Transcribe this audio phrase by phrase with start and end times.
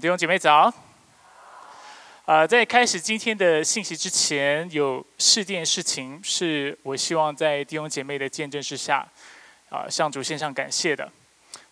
[0.00, 0.72] 弟兄姐妹早。
[2.24, 9.06] 啊，在开始今天的信息之前，有四件事情是我希望在弟兄姐妹的见证之下，
[9.68, 11.10] 啊，向主献上感谢的。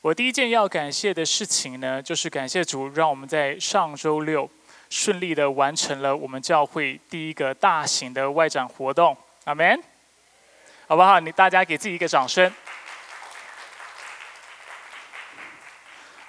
[0.03, 4.49] 我第一件要感谢的事情呢，就是感谢主，让我们在上周六
[4.91, 9.17] 顺利的完成了我们教会第一个大型的外展活动。
[9.45, 9.83] 阿门，
[10.87, 11.19] 好不好？
[11.19, 12.53] 你大家给自己一个掌声。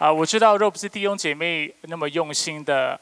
[0.04, 3.00] 啊，我知道若不是弟兄姐妹那么用心的。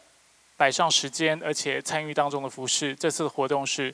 [0.56, 3.92] 摆上时间，而且参与当中的服饰，这次的活动是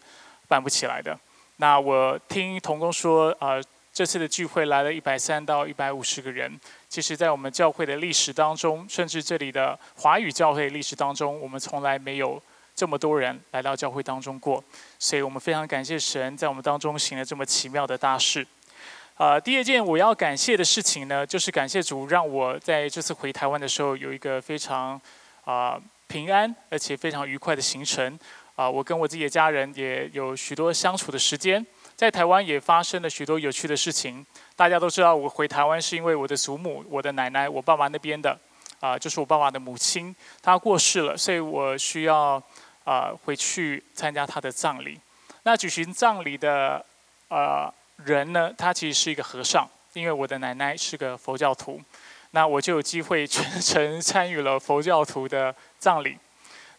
[0.50, 1.18] 办不起来的。
[1.56, 6.60] 那我听童工说，呃，这次的聚会来了一百三到一百五十个人。
[6.90, 12.44] 其实，在我们教会的历史当中，甚至这里的华语教会历史当中，我们从来没有
[12.76, 14.62] 这么多人来到教会当中过。
[15.00, 18.46] 所以我们非常感谢神在我们当中行了这么奇妙的大事。
[19.18, 25.00] 啊，第二件我要感谢的事情呢，就是感谢主让我在这次回台湾的时候有一个非常
[25.44, 25.80] 啊。
[26.10, 28.18] 平安而且非常愉快的行程
[28.56, 28.70] 啊！
[28.70, 31.64] 我跟我自己的家人也有许多相处的时间，
[31.98, 34.26] 在台湾也发生了许多有趣的事情。
[34.56, 38.40] 大家都知道，我回台湾是因为我的祖母、我的奶奶、我爸爸那边的
[38.80, 42.42] 啊，就是我爸爸的母亲，她过世了，所以我需要
[42.86, 44.98] 啊回去参加她的葬礼。
[45.44, 46.86] 那举行葬礼的
[47.28, 47.70] 呃
[48.06, 51.82] 人呢，他其实是一个和尚，因为我的奶奶是个佛教徒。
[52.32, 56.18] 那我就有机会全程参与了佛教徒的葬礼。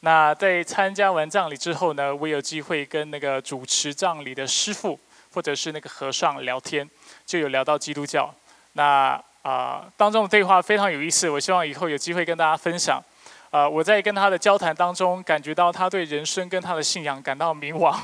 [0.01, 4.99] 那在参加完葬礼之后呢，我有机会跟那个主持葬礼的师傅
[5.33, 6.89] 或者是那个和尚聊天，
[7.27, 8.33] 就有聊到基督教。
[8.75, 13.03] 那啊当中的对话非常有意思，我希望以后有机会跟大家分享。
[13.51, 17.97] 啊，我在跟他的交谈当中，感觉到他对人生跟他的信仰感到迷惘。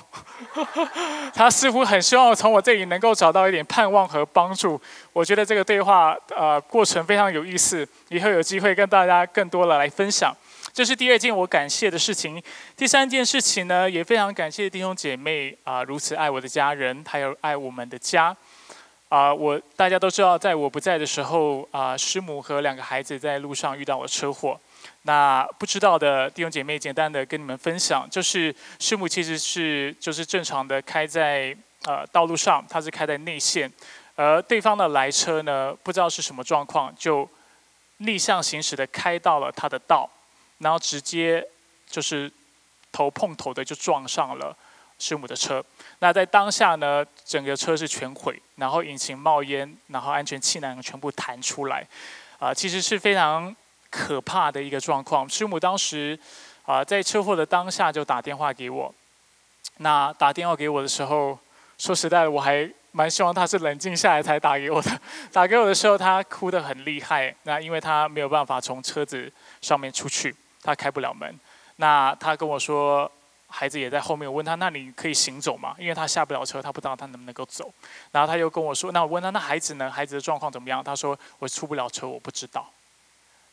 [1.35, 4.81] 他似乎很希望从我这里能够找到一点盼望和帮助。
[5.13, 10.35] 我觉得这个对话呃过程非常有意思，以后有机会跟大家更多的来分享。
[10.73, 12.43] 这是第二件我感谢的事情。
[12.77, 18.35] 第三件事情呢，也非常感谢弟兄姐妹啊，如此爱我的家人，还有爱我们的家。
[19.11, 24.59] 啊，我大家都知道，在我不在的时候啊，师母和两个孩子在路上遇到了车祸。
[25.07, 31.55] 那不知道的弟兄姐妹，简单的跟你们分享，就是师母其实是就是正常的开在
[31.85, 33.71] 呃道路上，他是开在内线，
[34.15, 37.29] 而对方的来车呢，不知道是什么状况，就
[37.99, 40.09] 逆向行驶的开到了他的道，
[40.57, 41.47] 然后直接
[41.87, 42.33] 就是
[42.91, 44.57] 头碰头的就撞上了
[44.99, 45.63] 师母的车。
[45.99, 51.87] 那在当下呢，整个车是全毁，然后引擎冒烟，然后安全气囊全部弹出来，
[52.39, 53.55] 啊，其实是非常。
[53.97, 56.19] 可怕的一个状况，师母当时
[56.65, 58.93] 啊在车祸的当下就打电话给我。
[59.77, 61.39] 那打电话给我的时候，
[61.79, 64.91] 说实在的，我还蛮希望他是冷静下来才打给我的。
[65.33, 67.33] 打给我的时候，他哭得很厉害。
[67.45, 71.39] 那因为他没有办法从车子上面出去，他开不了门。
[71.77, 73.11] 那他跟我说，
[73.47, 74.29] 孩子也在后面。
[74.29, 75.77] 我问他，那你可以行走吗？
[75.79, 77.73] 因为他下不了车，他不知道他能不能够走。
[78.11, 79.89] 然后他又跟我说，那我问他，那孩子呢？
[79.89, 80.83] 孩子的状况怎么样？
[80.83, 82.69] 他说，我出不了车，我不知道。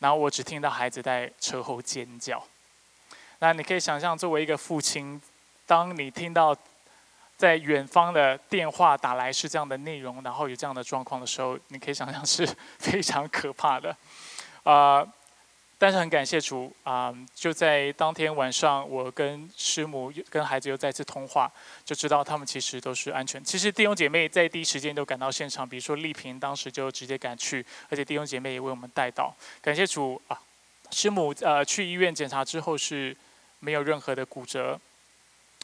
[0.01, 2.43] 然后我只听到孩子在车后尖叫。
[3.39, 5.21] 那你可以想象，作为一个父亲，
[5.65, 6.53] 当你听到
[7.37, 12.45] 在远方的电话打来是这样的内容，然后有这样的状况的时候，你可以想象是
[12.77, 13.95] 非常可怕的。
[14.63, 15.07] 啊。
[15.81, 17.11] 但是很感谢主啊！
[17.33, 21.51] 就在当天晚上，我跟师母、跟孩子又再次通话，
[21.83, 23.43] 就知道他们其实都是安全。
[23.43, 29.35] 其实弟兄姐妹在第一时间都赶到现场，比如说丽萍当时就直接赶去，而且弟兄姐妹也为我们带到。
[29.59, 30.39] 感谢主啊！
[30.91, 33.17] 师母呃去医院检查之后是
[33.57, 34.79] 没有任何的骨折。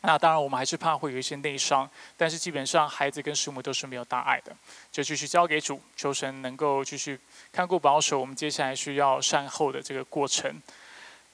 [0.03, 4.55] 那当然，我们还是怕会有一些内伤，但是基本上孩子跟师母都是没有大碍的，
[4.91, 7.19] 就继续交给主，求神能够继续
[7.51, 8.19] 看顾保守。
[8.19, 10.61] 我们接下来需要善后的这个过程。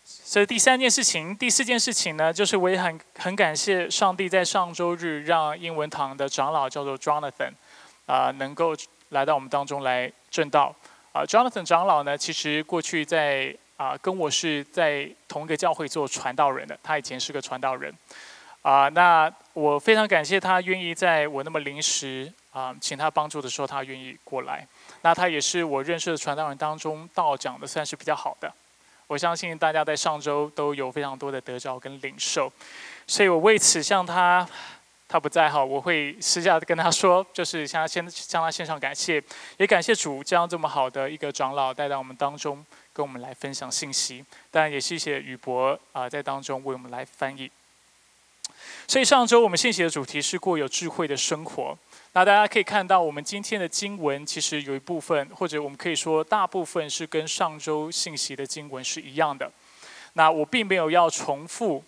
[0.05, 7.51] 所以第三件事情，第四件事情呢，就是我也很很感谢上帝在上周日让英文堂的长老叫做 Jonathan
[8.05, 8.73] 啊，能够
[9.09, 10.73] 来到我们当中来正道。
[11.11, 17.93] 啊，Jonathan 长老呢，其实过去在啊跟我是在同一个教会做传道人的，他以前是个传道人。
[18.63, 24.65] 啊，那我非常感谢他愿意在我那么临时啊，请他帮助的时候，他愿意过来。
[25.01, 28.51] 那他也是我认识的传道人当中道讲的算是比较好的。
[29.07, 32.51] 我相信大家在上周都有非常多的得着跟领受，
[33.05, 34.47] 所以我为此向他，
[35.09, 39.21] 他不在哈，我会私下跟他说，就是向他先向他献上感谢，
[39.57, 44.23] 也感谢主将这么好的一个长老带到我们当中，跟我们来分享信息。
[44.49, 47.51] 当然也谢谢宇博啊，在当中为我们来翻译。
[48.87, 51.77] 所以上周我们信息的主题是过有智慧的生活。
[52.15, 59.51] 那大家可以看到，我们今天的经文其实有一部分，或者我们可以说大部分是跟上周信息的经文是一样的。
[60.13, 61.83] 那我并没有要重复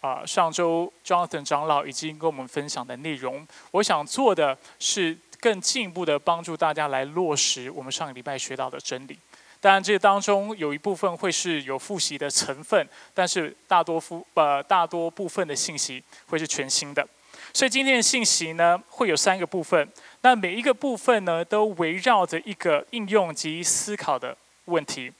[0.00, 3.46] 啊上周 Jonathan 长老已经跟我们分享的内容。
[3.70, 9.16] 我想做的是更进一步的帮助大家来落实我们上个礼拜学到的真理。
[9.62, 17.08] 当然，这当中有一部分会是有复习的成分，但是大多复呃大多部分的信息会是全新的。
[17.54, 19.88] 所以今天的信息呢，会有三个部分。
[20.22, 25.12] 那每一个部分呢，都围绕着一个应用及思考的问题。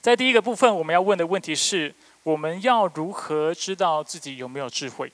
[0.00, 5.12] 在第一个部分，我们要问的问题是：我们要如何知道自己有没有智慧？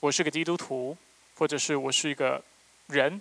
[0.00, 0.96] 我是个基督徒，
[1.34, 2.42] 或者是我是一个
[2.86, 3.20] 人，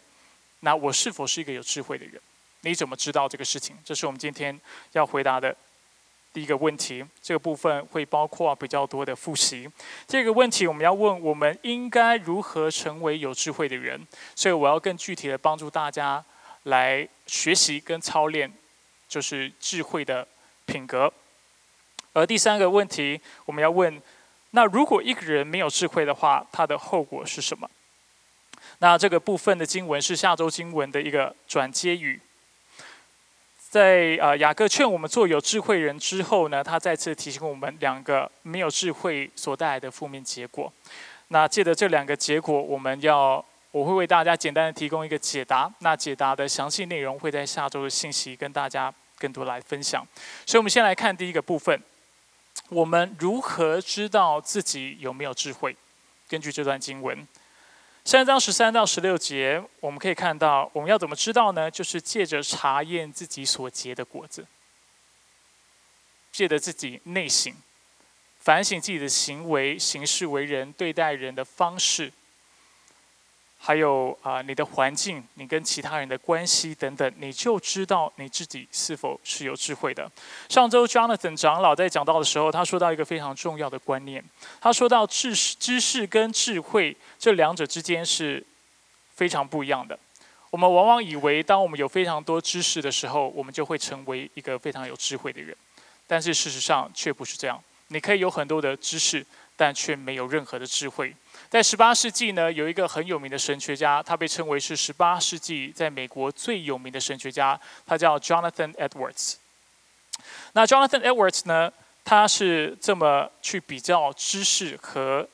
[0.62, 2.22] 那我是否是一个有智慧的人？
[2.62, 3.78] 你怎么知道这个事情？
[3.84, 4.60] 这是我们今天
[4.94, 5.56] 要回答的。
[6.32, 9.68] 第一个问题，这个部分会包括比较多的复习。
[10.08, 14.00] 这个问题我们要问：我们应该如何成为有智慧的人？
[14.36, 16.24] 所以我要更具体的帮助大家
[16.64, 18.54] 来学习跟操练，
[19.08, 20.28] 就是智慧的
[20.68, 21.12] 品格。
[22.14, 24.00] 而第三个问题，我们要问：
[24.52, 27.68] 那如果一个人没有智慧的话，他的后果是什么？
[28.78, 32.22] 那这个部分的经文是下周经文的一个转接语。
[33.70, 40.74] 在啊，雅各劝我们做有智慧人之后呢，他再次提醒我们两个没有智慧所带来的负面结果。
[41.28, 45.72] 那借着这两个结果，我们要我会为大家简单的提供一个解答。
[45.82, 50.04] 那解答的详细内容会在下周的信息跟大家更多来分享。
[50.48, 51.80] 所以，我们先来看第一个部分：
[52.70, 55.76] 我们如何知道自己有没有智慧？
[56.28, 57.28] 根据这段经文。
[58.10, 61.70] 三章十三到十六节，我们可以看到，我们要怎么知道呢？
[61.70, 64.48] 就是借着查验自己所结的果子，
[66.32, 67.54] 借着自己内省，
[68.40, 72.12] 反省自己的行为、行事为人、对待人的方式。
[73.62, 80.10] 还有啊，你的环境，你跟其他人的关系等等，你就知道你自己是否是有智慧的。
[80.48, 84.24] 上周 Jonathan 长老在讲到的时候，他说到一个非常重要的观念，
[84.62, 88.44] 他说到知识、知识跟智慧这两者之间是
[89.14, 90.00] 非常不一样的。
[90.52, 95.56] 我们往往以为，当我们有非常多知识的时候，我们就会成为一个非常有智慧的人，
[96.08, 97.62] 但是事实上却不是这样。
[97.90, 101.14] 你可以有很多的知识，但却没有任何的智慧。
[101.48, 109.36] 在十八世纪呢，有一个很有名的神学家，他被称为是十八世纪在美国最有名的神学家，他叫 Jonathan Edwards。
[110.54, 111.72] 那 Jonathan Edwards 呢，
[112.04, 115.28] 他是这么去比较知识和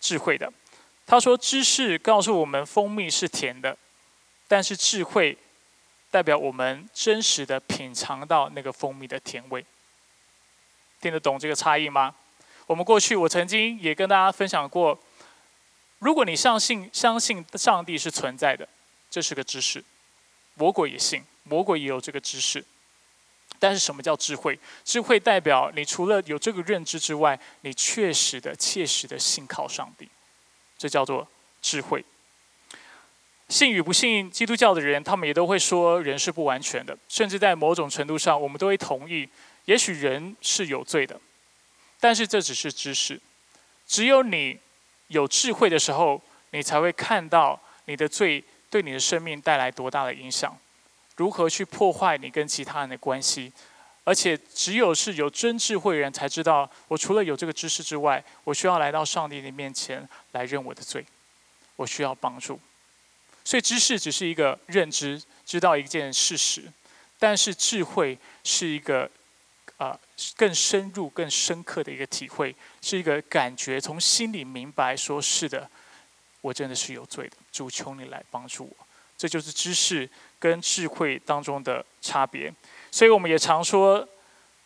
[0.00, 0.52] 智慧的。
[1.06, 3.76] 他说，知识告诉我们蜂蜜是甜的，
[4.48, 5.38] 但是智慧
[6.10, 9.64] 代表我们真实的品尝到那个蜂蜜的甜味。
[11.00, 12.14] 听得懂这个差异吗？
[12.66, 14.98] 我们过去我曾经也跟大家分享过。
[16.06, 18.68] 如果你相信相信上帝是存在的，
[19.10, 19.82] 这是个知识。
[20.54, 22.64] 魔鬼也信，魔鬼也有这个知识。
[23.58, 24.56] 但是什么叫智慧？
[24.84, 30.08] 智慧代表你除了有这个认知之外，你确实的、切实的信靠上帝，
[30.78, 31.26] 这叫做
[31.60, 32.04] 智慧。
[33.48, 39.28] 信与不信基督教的人，他们也都会说人是不完全的，甚至在某种程度上，我们都会同意，
[39.64, 41.20] 也许人是有罪的。
[41.98, 43.20] 但是这只是知识，
[43.88, 44.60] 只有你。
[45.08, 46.20] 有智慧的时候，
[46.50, 50.56] 你才会看到你的罪对你的生命带来多大的影响，
[51.16, 53.52] 如何去破坏你跟其他人的关系。
[54.04, 61.04] 而且，只有是有真智慧人才知道，我除了有这个知识之外，我需要来到上帝的面前来认我的罪，
[61.76, 62.58] 我需要帮助。
[63.44, 66.72] 所以，知识只是一个认知，知道一件事实，
[67.18, 69.10] 但是智慧是一个。
[69.78, 69.98] 啊，
[70.36, 75.68] 更深入、更深刻的一个体会，是一个感觉，从心里明白，说是的，
[76.40, 78.86] 我真的是有罪的，主求你来帮助我。
[79.18, 82.52] 这就是知识跟智慧当中的差别。
[82.90, 84.06] 所以我们也常说，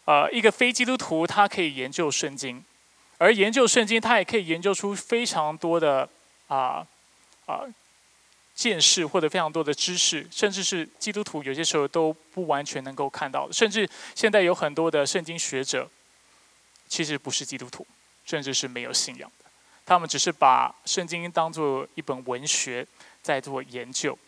[0.04, 2.64] 呃，一个非基督徒他可以研究圣经，
[3.18, 6.08] 而研究圣经，他也可以研究出非常多的
[6.48, 6.86] 啊
[7.46, 7.64] 啊。
[8.60, 13.50] 见识或者非常多的知识，甚至是基督徒有些时候都不完全能够看到。
[13.50, 15.88] 甚至现在有很多的圣经学者，
[16.86, 17.86] 其实不是基督徒，
[18.26, 19.46] 甚至是没有信仰的。
[19.86, 22.86] 他们只是把圣经当做一本文学
[23.22, 24.18] 在做研究。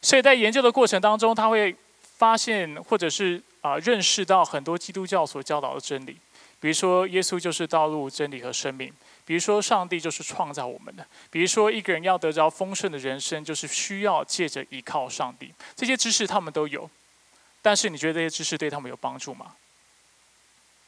[0.00, 1.76] 所以在研究的过程当中，他会
[2.16, 6.16] 发现或者是啊认识到很多基督教所教导的真理，
[6.58, 8.90] 比如说耶稣就是道路、真理和生命。
[9.26, 15.52] 比如说，上帝就是创造我们的；比如说，一个人要得着丰盛的人生，就是需要借着依靠上帝。
[15.74, 16.88] 这些知识他们都有，
[17.60, 19.56] 但是你觉得这些知识对他们有帮助吗？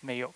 [0.01, 0.33] 没有，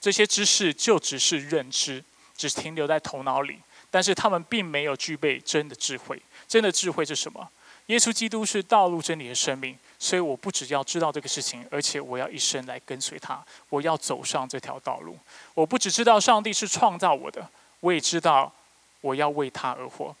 [0.00, 2.04] 这些知识就只是认知，
[2.36, 3.58] 只停留在头脑里，
[3.90, 6.22] 但是他们并没有具备真的智慧。
[6.46, 7.50] 真的智慧是什么？
[7.90, 15.18] 耶稣基督是道路、真理的生命，所以我不只要知道这个事情，而且我要一生来跟随他，我要走上这条道路。
[15.54, 18.52] 我不只知道上帝是创造我的，我也知道
[19.00, 20.14] 我要为他而活，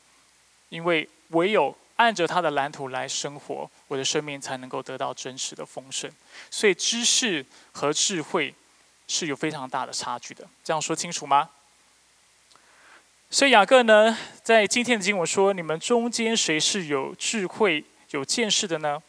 [0.68, 6.10] 因为唯有按着他的蓝图来生活，我的生命才能够得到真实的丰盛。
[6.50, 8.52] 所以知识和智慧
[9.06, 11.48] 是有非常大的差距的，这样说清楚吗？
[13.32, 19.00] 所以雅各呢，在今天的经文说：“你们中间谁是有智慧、有见识的呢？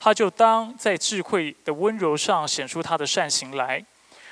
[0.00, 3.84] 他就当在智慧的温柔上显出他的善行来。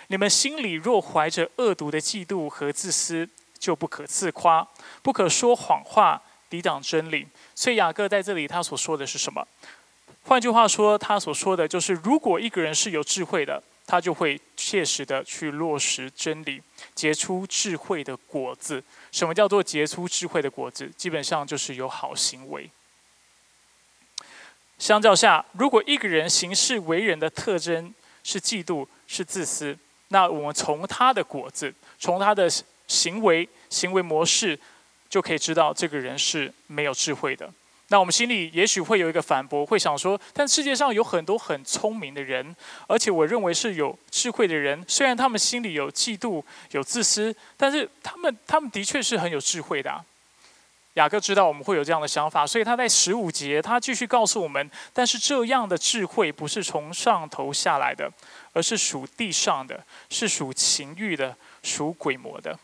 [0.09, 4.67] 你们心里若怀着恶毒的嫉妒和自私，就不可自夸，
[5.01, 9.47] 不可说谎话，抵挡真理。”所以雅各在这里他所说的是什么？
[10.25, 16.61] 换句话说，他所说的就是：如果一个人是有智慧的，他就会切实的去落实真理，
[16.95, 18.83] 结出智慧的果子。
[19.13, 20.91] 什么叫做结出智慧的果子？
[20.97, 22.69] 基本上就是有好行为。
[24.79, 29.79] 相较下，如果一个人行事为人的特征是嫉妒、是自私，
[30.09, 32.47] 那我们从他的果子、从他的
[32.87, 34.59] 行为、行为模式，
[35.09, 37.51] 就可以知道这个人是没有智慧的。
[37.89, 42.55] 那我们心里也许会有一个反驳，会想说：但世界上有很多很聪明的人，
[42.89, 44.85] 而且我认为是有智慧的人。
[44.89, 50.05] 虽然他们心里有嫉妒、有自私，但是他们他们的确是很有智慧的。
[50.95, 58.11] 雅各知道我们会有这样的想法，所以他在十五节他继续告诉我们：但是这样的智慧不是从上头下来的，
[58.53, 62.59] 而是属地上的，是属情欲的，属鬼魔的。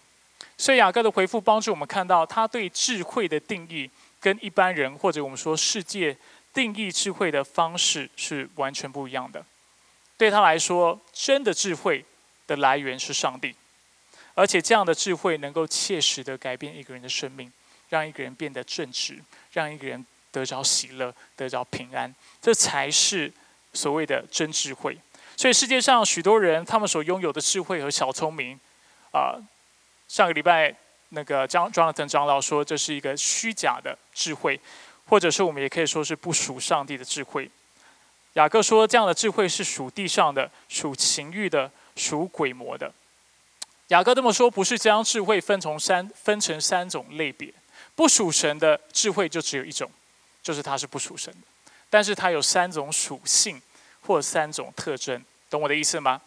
[0.59, 3.89] 所以雅各的回复帮助我们看到他对智慧的定义。
[4.23, 6.17] 跟一般人或者我们说世界
[6.55, 9.45] 定义智慧的方式是完全不一样的。
[10.17, 12.05] 对他来说，真的智慧
[12.47, 13.53] 的来源是上帝，
[14.35, 17.53] 而且这样的智慧能够切实的改变一个人的生命，
[17.89, 19.21] 让一个人变得正直，
[19.53, 23.33] 让一个人得着喜乐，得着平安，这才是
[23.73, 24.97] 所谓的真智慧。
[25.37, 28.61] 所以世界上许多人他们所拥有的智慧和小聪明，
[29.13, 29.35] 啊，
[30.07, 30.77] 上个礼拜。
[31.15, 34.59] 那个张 Jonathan 长老说，这是一个虚假的智慧，
[35.07, 37.51] 或者是我们也可以说是不属上帝的智慧。
[38.33, 42.91] 雅各说，这样的智慧是属地上的，属情欲的，属鬼魔的。
[43.89, 47.53] 雅各这么说，不是将智慧分从三分成三种类别，
[47.95, 49.91] 不属神的智慧就只有一种，
[50.43, 51.41] 就是它是不属神的。
[51.91, 53.61] 但是它有三种属性
[54.01, 56.23] 或三种特征，懂我的意思吗？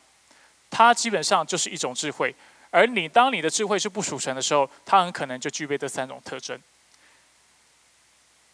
[0.69, 2.35] 它基本上就是一种智慧。
[2.75, 6.59] 而你当你的智慧是不属神的时候，它很可能就具备这三种特征。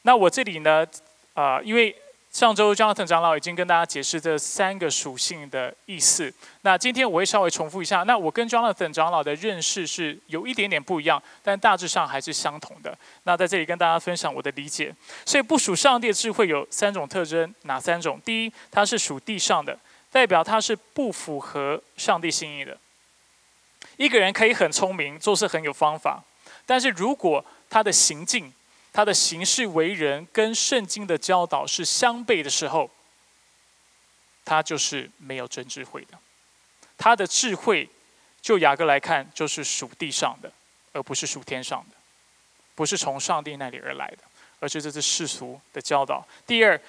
[0.03, 0.85] 那我这里呢，
[1.33, 1.95] 啊，因为
[2.31, 8.03] 上周 Jonathan 长老已经跟大家解释这三个属性的意思，那今天我会稍微重复一下。
[8.03, 12.95] 那我跟 Jonathan 长老的认识是有一点点不一样，但大致上还是相同的。
[13.23, 14.93] 那在这里跟大家分享我的理解。
[15.25, 18.21] 所以不属上帝的智慧有三种特征，哪三种？
[18.23, 19.75] 第一，它是属地上的，
[20.11, 22.77] 代表它是不符合上帝心意的。
[23.97, 26.23] 一个人可以很聪明，做事很有方法，
[26.65, 28.51] 但是如果他的行径、
[28.91, 32.89] 他的行事为人跟圣经的教导是相悖的时候，
[34.43, 36.17] 他就是没有真智慧的。
[36.97, 37.89] 他的智慧，
[38.41, 40.51] 就雅各来看，就是属地上的，
[40.93, 41.95] 而不是属天上的，
[42.75, 44.17] 不是从上帝那里而来的，
[44.59, 46.27] 而是这是世俗的教导。
[46.45, 46.79] 第二。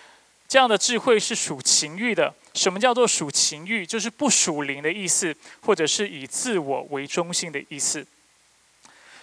[0.53, 2.31] 这样的智慧是属情欲的。
[2.53, 3.87] 什么叫做属情欲？
[3.87, 8.07] 就是不属灵的意思，或者是以自我为中心的意思。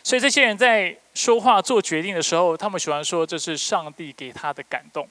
[0.03, 5.07] 所以这些人在说话、做决定的时候，他们喜欢说这是上帝给他的感动。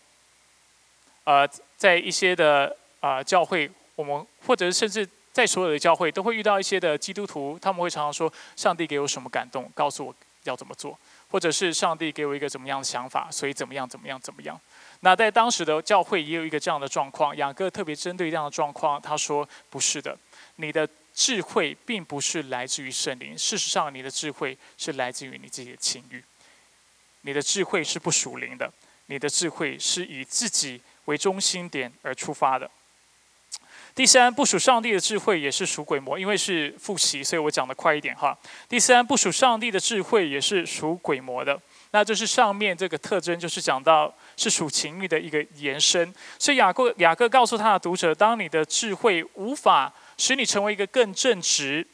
[1.23, 10.99] 呃，在一些的啊教会，我们或者甚至在所有的教会，都会遇到一些的基督徒，他们会常常说：“上帝给我什么感动，告诉我要怎么做。”
[11.31, 14.61] 或者是上帝给我一个怎么样的想法，所以怎么样怎么样怎么样。
[15.01, 20.19] 那在当时的教会也有一个这样的状况，雅各特别针对这样的状况，他说：“不是的，
[20.57, 26.23] 你的智慧并不是来自于圣灵，事实上，你的智慧是来自于你自己的情欲。
[27.21, 28.73] 你的智慧是不属灵的，
[29.07, 32.69] 你的智慧是以自己为中心点而出发的。”
[33.95, 38.37] 第三，不属上帝的智慧也是属鬼魔，因为是复习，所以我讲的快一点哈。
[38.69, 41.61] 第三，不属上帝的智慧也是属鬼魔的。
[41.91, 46.15] 那就是上面这个特征，就是讲到是属情欲的一个延伸。
[46.39, 51.87] 所以雅各雅各告诉他的读者，当你的智慧无法使你成为一个更正直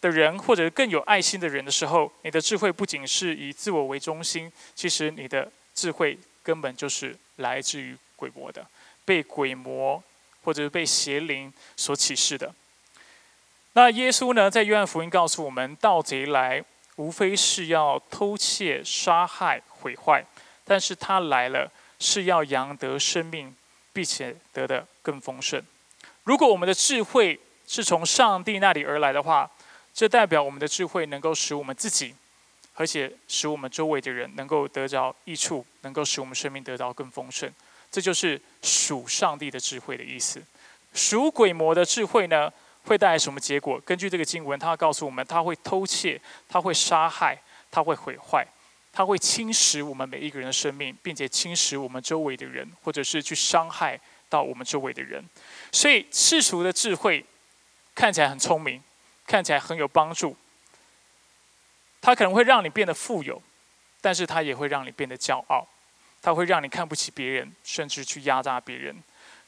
[0.00, 8.66] 的人，或者更有爱心的人的时候，你的智慧不仅是以自我为中心，其实你的智慧根本就是来自于鬼魔的，
[9.04, 10.02] 被鬼魔。
[10.46, 12.54] 或者是被邪灵所启示的。
[13.72, 16.64] 那耶稣呢，在约翰福音告诉我们，盗贼来
[16.96, 20.24] 无非是要偷窃、杀害、毁坏，
[20.64, 23.54] 但是他来了是要扬得生命，
[23.92, 25.62] 并且得的更丰盛。
[26.24, 29.50] 如果我们的智慧是从上帝那里而来的话，
[29.94, 32.14] 这代表我们的智慧能够使我们自己，
[32.74, 37.50] 而且使我们周围的人能够得着益处，能够使我们生命得到更丰盛。
[37.90, 40.42] 这就是属上帝的智慧的意思。
[40.92, 42.52] 属鬼魔的智慧呢，
[42.86, 43.80] 会带来什么结果？
[43.80, 47.36] 根据这个经文，他告诉我们，他会偷窃，他会杀害，
[47.70, 48.46] 他会毁坏，
[48.92, 55.24] 他会侵蚀我们每一个人的生命，并且侵蚀我们周围的人，或者是去伤害到我们周围的人。
[55.72, 57.24] 所以世俗的智慧
[57.94, 58.82] 看起来很聪明，
[59.26, 60.36] 看起来很有帮助，
[62.00, 63.42] 它可能会让你变得富有，
[64.00, 65.66] 但是它也会让你变得骄傲。
[66.22, 68.96] 它会让你看不起别人，甚至去压榨别人。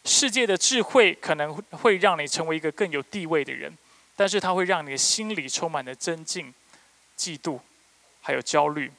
[0.05, 3.77] 世界的智慧可能会让你成为一个更有地位的人，
[4.17, 6.53] 但是它会让你的心里充满了尊敬、
[7.17, 7.61] 嫉妒，
[8.21, 8.91] 还有焦虑，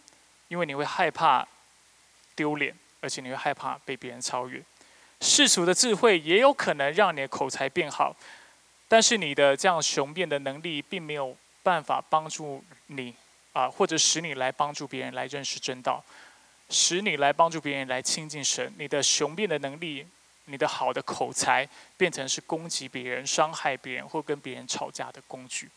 [0.47, 1.47] 因为你会害怕
[2.35, 4.61] 丢脸，而且你会害怕被别人超越。
[5.21, 8.15] 世俗的智慧也有可能让你的口才变好，
[8.87, 13.13] 但是你的这样雄辩的能力并没有办法帮助你
[13.51, 16.03] 啊，或者使你来帮助别人来认识真道。
[16.71, 20.05] 使你来帮助别人来亲近神，你的雄辩的能力，
[20.49, 25.69] 你的好的口才，变成是攻击别人、伤害别人或跟别人吵架的工具。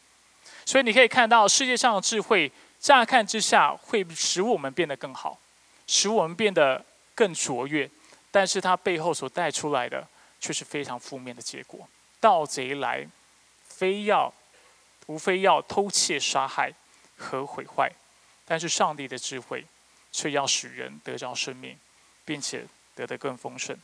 [0.64, 2.50] 所以你可以看到，世界上的智慧，
[2.80, 5.38] 乍看之下会使我们变得更好，
[5.86, 7.88] 使我们变得更卓越，
[8.30, 10.06] 但是它背后所带出来的，
[10.40, 11.88] 却是非常负面的结果。
[12.20, 13.06] 盗贼来，
[13.64, 14.32] 非要，
[15.06, 16.72] 无非要偷窃、杀害
[17.16, 17.90] 和毁坏，
[18.44, 19.64] 但是上帝的智慧。
[20.14, 21.74] 却要使人得着生命，
[22.22, 23.74] 并且得得更丰盛。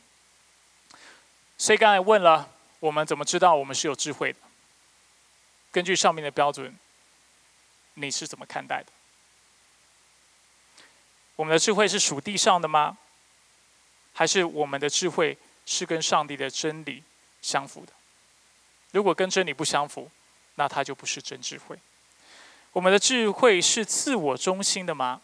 [1.59, 2.49] 所以刚才问了，
[2.79, 4.39] 我们怎么知道我们是有智慧的？
[5.71, 6.73] 根据上面的标准，
[7.95, 8.87] 你是怎么看待的？
[11.35, 12.97] 我们的智慧是属地上的吗？
[14.13, 17.03] 还是我们的智慧是跟上帝的真理
[17.41, 17.91] 相符的？
[18.91, 20.09] 如果跟真理不相符，
[20.55, 21.77] 那它就不是真智慧。
[22.71, 25.21] 我们的智慧是自我中心的吗？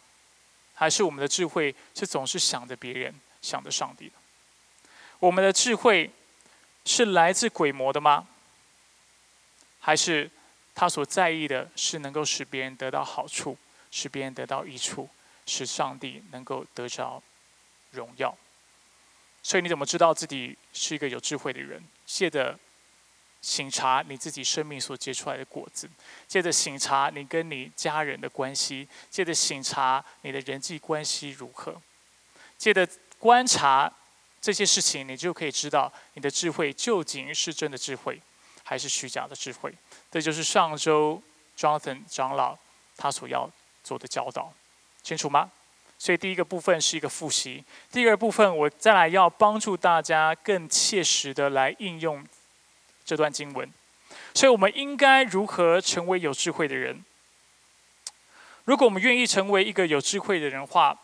[0.73, 4.13] 还是我们的智慧是总是想着别人，想着上帝的？
[5.19, 6.11] 我们的智慧
[6.85, 8.27] 是来自鬼魔的吗？
[9.79, 10.31] 还是
[10.73, 13.57] 他所在意的是能够使别人得到好处，
[13.91, 15.09] 使别人得到益处，
[15.45, 17.21] 使上帝能够得着
[17.91, 18.37] 荣耀？
[19.43, 21.83] 所以你怎么知道自己是一个有智慧的人？
[22.05, 22.57] 谢的。
[23.41, 25.87] 醒察你自己生命所结出来的果子，
[26.27, 31.79] 接着醒察你跟你家人的关系，接着醒察你的人际关系如何，
[32.57, 33.93] 接着观察
[34.45, 38.21] 这些事情，你就可以知道你的智慧究竟是真的智慧，
[38.63, 39.73] 还是虚假的智慧。
[40.11, 41.19] 这就是上周
[41.57, 42.55] Jonathan 长老
[42.95, 43.49] 他所要
[43.83, 44.53] 做的教导，
[45.01, 45.49] 清楚吗？
[45.97, 52.23] 所以第一个部分是一个复习，第二部分我再来要帮助大家更切实的来应用。
[53.03, 53.67] 这段经文，
[54.35, 57.03] 所以我们应该如何成为有智慧的人？
[58.65, 60.95] 如果我们愿意成为一个有智慧的人话，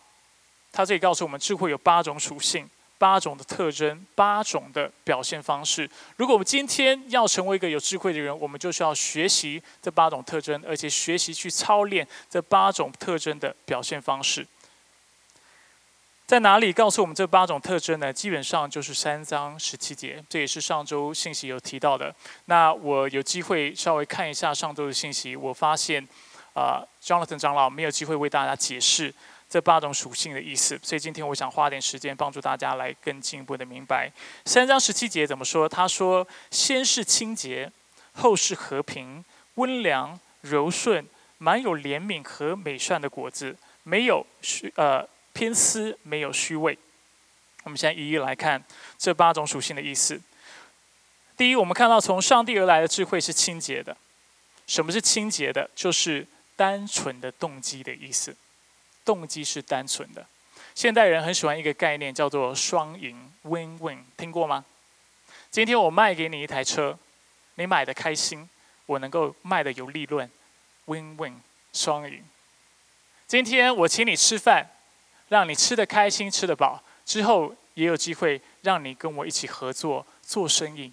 [0.71, 2.69] 他这里告诉我们，智慧有八种属性、
[3.01, 5.89] 八种的特征、八种的表现方式。
[6.17, 14.45] 如果我们今天要成为一个有智慧的人，我们就需要学习这八种特征，而且学习去操练这八种特征的表现方式。
[16.27, 18.13] 在哪里告诉我们这八种特征呢？
[18.13, 22.13] 基本上就是三章十七节，这也是上周信息有提到的。
[22.45, 26.07] 那我有机会稍微看一下上周的信息，我发现，
[26.53, 29.11] 啊，Jonathan 长老没有机会为大家解释
[29.51, 34.09] 这八种属性的意思，所以今天我想花点时间帮助大家来更进一步的明白
[34.45, 35.67] 三章十七节怎么说。
[35.67, 37.69] 他说：“先是清洁，
[38.13, 41.05] 后是和平、温良、柔顺，
[41.37, 46.77] 满有怜悯和美善的果子，没有虚呃。”偏私没有虚伪。
[47.63, 48.61] 我们现在一一来看
[48.97, 50.19] 这八种属性的意思。
[51.37, 53.95] 第一，我们看到从上帝而来的智慧是清洁的。
[54.67, 55.69] 什么是清洁的？
[55.73, 58.35] 就是单纯的动机的意思。
[59.05, 60.25] 动机是单纯的。
[60.73, 64.65] 现代人很喜欢一个概念，叫做双赢 （win-win），听过吗？
[65.49, 66.97] 今天我卖给你一台车，
[67.55, 68.49] 你买的开心，
[68.85, 70.29] 我能够卖的有利润
[70.85, 71.35] ，win-win，
[71.73, 72.23] 双赢。
[73.27, 74.69] 今天我请你吃饭。
[75.31, 80.91] 让你吃的开心，吃得饱，之后也有机会让你跟我一起合作做生意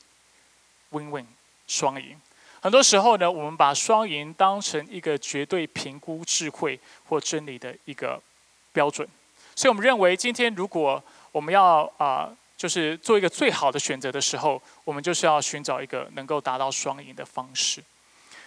[0.93, 1.27] ，win-win，
[1.67, 2.17] 双赢。
[2.61, 8.21] 很多时候呢，我们把双赢当成一个绝对评估智慧或真理的一个
[8.73, 9.07] 标准，
[9.55, 17.83] 所以我们认为，今天如果我们要啊，就是做一个最好的选择的时候，我们就是要寻找一个能够达到双赢的方式。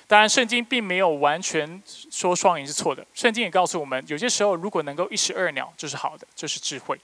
[0.07, 3.05] 当然，圣经并没有完全说双赢是错的。
[3.13, 6.99] 圣经也告诉我们，有些时候如果能够一石二鸟，就是好的，这是智慧。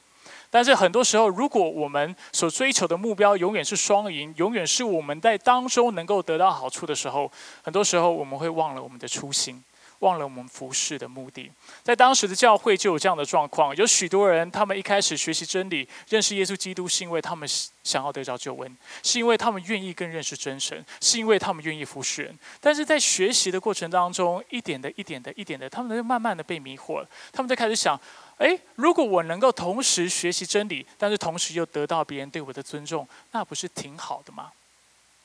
[0.50, 7.32] 但是很多时候，如果我们所追求的目标永远是双赢，永远是我们在当中能够得到好处的时候，
[7.64, 9.64] 很多时候我们会忘了我们的初心。
[10.02, 17.50] 忘了我们服侍的目的，在当时的教会就有这样的状况，有许多人，他们一开始学习真理、认识耶稣基督，是因为他们
[17.84, 22.38] 想要得着救恩，是因为他们愿意更认识真神，是因为他们愿意服侍人。
[22.62, 27.10] 但是在学习的过程当中，一点的、一点的、一点的，他们就慢慢的被迷惑了。
[27.32, 28.00] 他们就开始想：
[28.38, 34.52] 哎，如果我能够同时学习真理，但是同时又得到别人对我的尊重，那不是挺好的吗？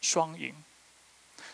[0.01, 0.55] 双赢。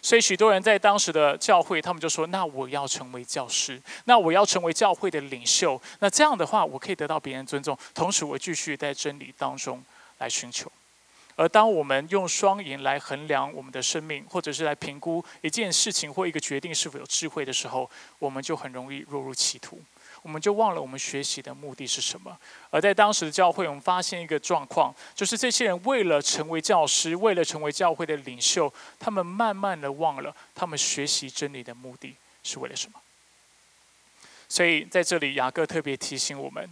[0.01, 5.81] 所以许多人在当时的教会，他们就说：“那我要成为教师，那我要成为教会的领袖。
[5.99, 9.85] 那这样的话，我可以得到别人尊重，同时我继续在真理当中
[10.19, 10.71] 来寻求。
[11.35, 17.91] 而当我们用双赢来衡量我们的生命，或者是来评估一件事情或一个决定是否有智慧的时候，
[18.21, 19.83] 我们就很容易落入歧途。”
[20.23, 22.37] 我们就忘了我们学习的目的是什么。
[22.71, 33.01] 而在当时的教会，我们发现一个状况，就是这些人为了成为教师，为了成为教会的领袖，他们慢慢的忘了他们学习真理的目的是为了什么。
[34.49, 36.69] 所以在这里，雅各特别提醒我们：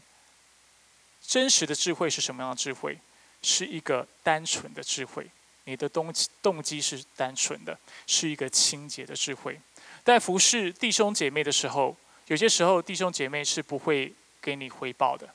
[1.22, 2.98] 真实的智慧是什么样的智慧？
[3.42, 5.26] 是一个单纯的智慧。
[5.64, 9.60] 你的动动机是单纯的，是一个清洁的智慧。
[10.04, 11.96] 在服侍弟兄姐妹的时候。
[12.26, 14.12] 有些时候，弟兄姐妹是不会
[14.42, 15.28] 给你回报的，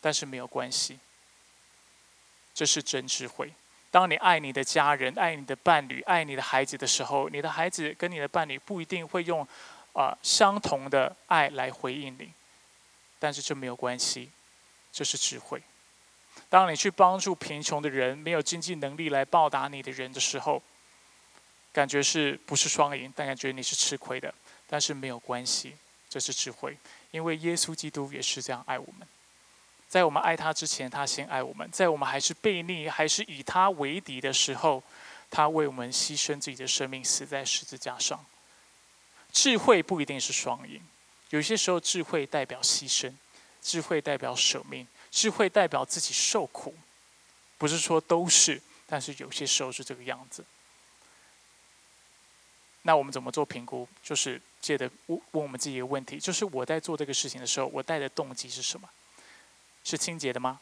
[0.00, 0.98] 但是没有关系，
[2.54, 3.52] 这是真智慧。
[3.90, 9.46] 当你爱你的家人、爱你的伴侣、爱你的孩子的时候，你的孩子跟你的伴侣不一定会用
[9.92, 12.32] 啊相同的爱来回应你，
[13.18, 14.30] 但是这没有关系，
[14.92, 15.60] 这是智慧。
[16.48, 20.62] 当你去帮助贫穷的人、没有经济能力来报答你的人的时候，
[21.72, 23.12] 感觉是不是双赢？
[23.14, 24.32] 但感觉你是吃亏的，
[24.66, 25.76] 但是没有关系。
[26.12, 26.76] 这是智慧，
[27.10, 29.08] 因为耶稣基督也是这样爱我们。
[29.88, 34.82] 在我们爱他之前，他先爱我们；在我们还是悖逆、还是以他为敌的时候，
[35.30, 38.22] 他为我们牺牲自己的生命，死在十字架上。
[39.32, 40.82] 智慧不一定是双赢，
[41.30, 43.10] 有些时候智慧代表牺牲，
[43.62, 46.76] 智慧代表舍命，智慧代表自己受苦。
[47.56, 50.44] 不是说都是，但是有些时候是这个样子。
[52.82, 53.88] 那我们怎么做评估？
[54.02, 58.88] 就是借的问问我们自己一个问题：，就是我在做这个事情的时候，我带的动机是什么？
[59.82, 60.60] 是清洁的吗？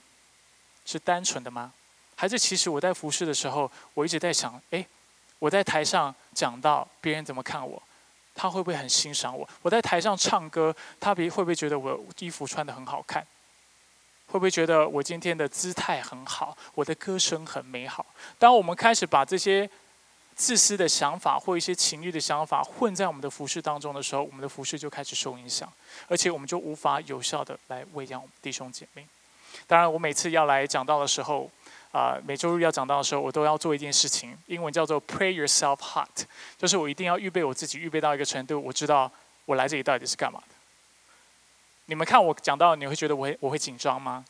[0.86, 1.74] 是单纯的吗？
[2.16, 4.84] 还是其实我在服侍的时候，我一直在想：，哎，
[5.38, 7.80] 我在台上讲到，别人怎么看我？
[8.34, 9.48] 他会不会很欣赏我？
[9.60, 13.24] 我在台上唱歌，他别会不会觉得我衣服穿的很好看？
[14.26, 16.56] 会不会觉得我今天的姿态很好？
[16.74, 18.06] 我的歌声很美好？
[18.38, 19.68] 当我们开始把这些。
[20.40, 25.70] 自私的想法或一些情欲的想法混在我们的服饰当中的时候，我们的服饰就开始受影响，
[26.08, 29.06] 而且我们就无法有效的来喂养弟兄姐妹。
[29.66, 31.50] 当然，我每次要来讲到的时候，
[31.92, 36.24] 啊，每周日要讲到的时候，我都要做一件事情，英文叫做 “pray yourself hot”，
[36.56, 39.12] 就是我一定要预备我自己，预备到一个程度，我知道
[39.44, 40.54] 我来这里到底是干嘛的。
[41.84, 44.24] 你们看我讲到，你会觉得我会我会紧张吗？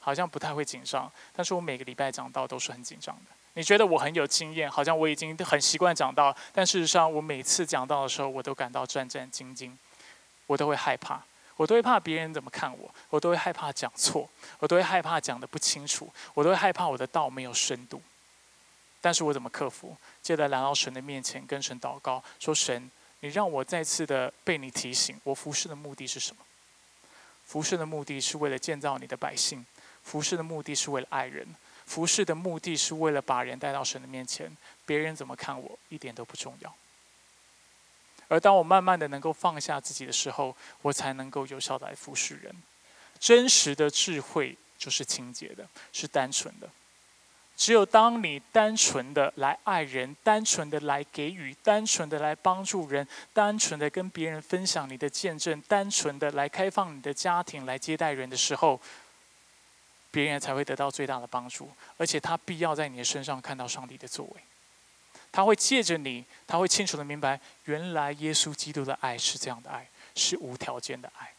[0.00, 3.35] 好像不太会紧张，但是我每个礼拜讲到都是很紧张的。
[3.56, 9.72] 你觉得我很有经验，好像我已经很习惯讲道，但事实上，我每次讲道的时候，我都感到战战兢兢，
[10.46, 11.22] 我都会害怕，
[11.56, 18.02] 我都会怕别人怎么看我，我都会害怕讲错，我都会害怕讲的不清楚，我都会害怕我的道没有深度。
[19.00, 19.96] 但是我怎么克服？
[20.20, 22.90] 接着来到神的面前，跟神祷告，说：神，
[23.20, 26.42] 你让我再次的被你提醒，我服侍的目的是什么？
[27.46, 29.64] 服侍的目的是为了建造你的百姓，
[30.02, 31.46] 服侍的目的是为了爱人。
[31.86, 36.74] 服侍的目的是为了把人带到神的面前，别人怎么看我一点都不重要。
[38.28, 42.52] 而当我慢慢的能够放下自己的时候，我才能够有效的来服侍人。
[43.20, 46.68] 真实的智慧就是清洁的，是单纯的。
[47.56, 58.78] 只有当你单纯的来爱人，单纯的来给予，单纯的来帮助人，单纯的跟别人分享你的见证，单纯的来开放你的家庭，来接待人的时候。
[60.16, 64.40] 别人才会得到最大的帮助，而且他必要在你的身上看到上帝的作为。
[65.30, 71.34] 他会借着你，他会清楚的明白，原来耶稣基督的爱是这样的爱，是无条件的爱，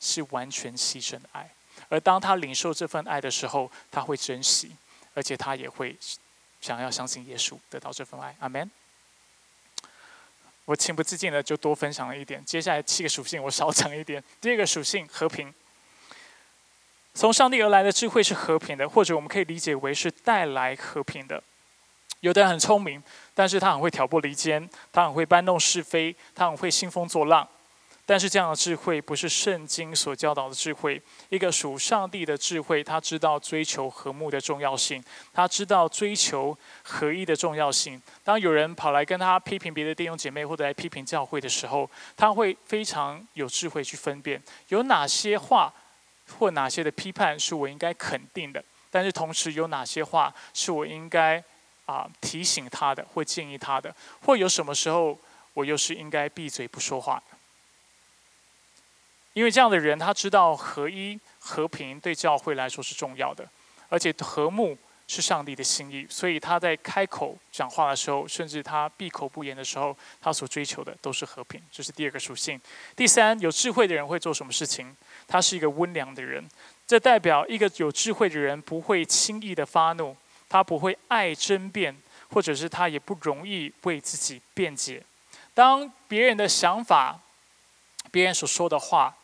[0.00, 1.48] 是完全牺牲的爱。
[1.88, 4.72] 而当他领受这份爱的时候，他会珍惜，
[5.14, 5.96] 而且他也会
[6.60, 8.34] 想要相信耶稣，得到这份爱。
[8.40, 8.68] 阿门。
[10.64, 12.44] 我情不自禁的就多分享了一点。
[12.44, 14.20] 接下来七个属性我少讲一点。
[14.40, 15.54] 第二个属性和平。
[17.14, 21.42] 从上帝而来的智慧是和平的，或者我们可以理解为是带来和平的。
[22.20, 23.02] 有的人很聪明，
[23.34, 27.46] 但是他很会挑拨离间，他很会搬弄是非，他很会兴风作浪。
[28.04, 31.00] 但是这样的智慧不是圣经所教导的智慧。
[31.28, 38.00] 一个属上帝的智慧，他知道追求和睦的重要性，他知道追求合一的重要性。
[38.24, 45.70] 当有人跑来跟他批评别的弟兄姐妹，或者来批评教会的时候，他会非常有智慧去分辨有哪些话
[46.38, 51.42] 或哪些的批判是我应该肯定的，但是同时有哪些话是我应该
[51.86, 55.18] 啊提醒他的，或建议他的，或有什么时候
[55.54, 57.36] 我又是应该闭嘴不说话的。
[59.34, 63.48] 因为这样的人，他知道合一、和平对教会来说是重要的，
[63.88, 71.62] 而且和睦是上帝的心意，所以他在开口讲话的时候，甚至他闭口不言的时候，他所追求的都是和平。
[71.70, 72.60] 这是第二个属性。
[72.96, 74.96] 第三，有智慧的人会做什么事情？
[75.28, 76.42] 他是一个温良的人，
[76.86, 80.16] 这代表一个有智慧的人不会轻易的发怒，
[80.48, 81.94] 他不会爱争辩，
[82.30, 85.02] 或者是他也不容易为自己辩解。
[85.52, 87.20] 当别人的想法、
[88.10, 89.14] 别人所说的话，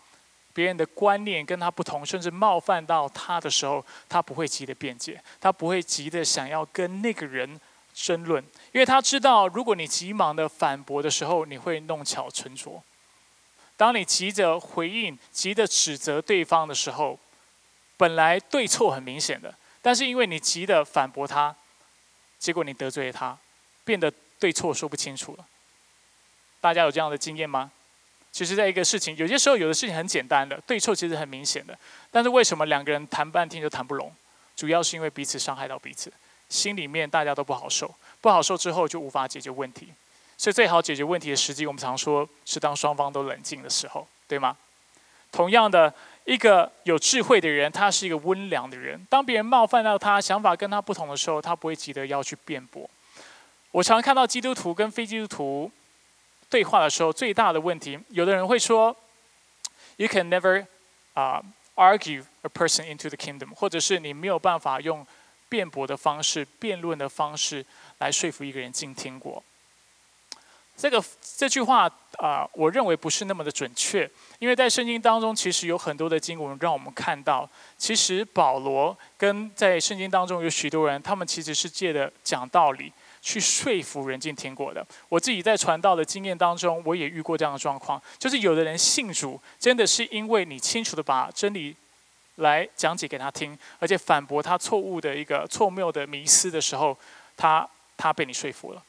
[0.53, 7.59] 别人的观念跟他不同，甚至冒犯到他的时候，他不会急的辩解，他不会急的想要跟那个人
[7.95, 12.83] 争论，因为他知道，如果你急忙的反驳的时候，你会弄巧成拙。
[13.77, 17.19] 当你急着回应、急着指责对方的时候，
[17.97, 21.55] 本来对错很明显的，但是因为你急的反驳他，
[22.39, 23.37] 结果你得罪了他，
[23.85, 25.47] 变得对错说不清楚了。
[26.61, 27.71] 大家有这样的经验吗？
[28.33, 31.79] 其实，在一个事情，有些时候有的事情很简单的，对错其实很明显的，
[32.11, 34.13] 但是为什么两个人谈半天就谈不拢？
[34.57, 36.13] 主要是因为彼此伤害到彼此，
[36.49, 39.89] 心里面大家都不好受，不好受之后就无法解决问题。
[40.37, 44.57] 所以最好解决问题的时机，我们常说是当双方都冷静的时候，对吗？
[45.33, 45.93] 同样的，
[46.25, 49.05] 一个有智慧的人，他是一个温良的人。
[49.11, 52.89] 当别人冒犯到他，想法跟他不同的时候，他不会急得要去辩驳。
[53.71, 55.71] 我常看到基督徒跟非基督徒。
[56.51, 58.95] 对话的时候，最大的问题，有的人会说
[59.97, 60.65] ，You can never
[61.15, 61.43] 啊
[61.75, 65.05] argue a person into the kingdom，或者是你没有办法用
[65.49, 67.65] 辩驳的方式、辩论的方式
[67.99, 69.43] 来说服一个人进天国。
[70.77, 71.03] 这个
[71.37, 82.93] 这句话啊，我认为不是那么的准确，因为在圣经当中，其实有很多的经文让我们看到，其实保罗跟在圣经当中有许多人，他们其实是借着讲道理。
[83.27, 91.75] 去说服人进天国的，我自己在传道的经验当中，我也遇过这样的状况，就是有的人信主，真的是因为你清楚的把真理
[92.35, 96.95] 来讲解给他听，而且反驳他错误的一个错谬的迷思的时候，
[97.35, 98.83] 他他被你说服了。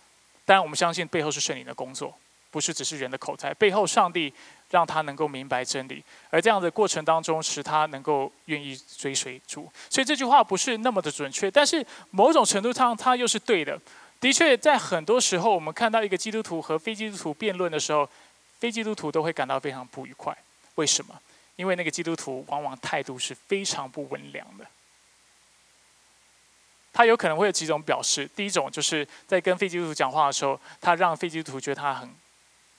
[0.46, 2.16] 当然，我们相信背后是圣灵的工作，
[2.52, 4.32] 不是只是人的口才，背后上帝
[4.70, 9.72] 让他能够明白真理，而这样的过程当中，使他能够愿意追随主。
[9.90, 13.80] 所以这句话不是那么的准确，但是某种程度上，它又是对的。
[14.22, 18.10] 的确，在很多时候，我们看到一个基督徒和非基督徒辩论的时候，
[18.60, 20.36] 非基督徒都会感到非常不愉快。
[20.76, 21.20] 为什么？
[21.58, 24.66] 因为那个基督徒往往态度是非常不温良的。
[26.96, 32.10] 他有可能会有几种表示：第一种就是在跟非基督徒讲话的时候，他让非基督徒觉得他很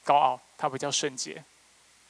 [0.02, 1.44] 高傲，他比较圣洁，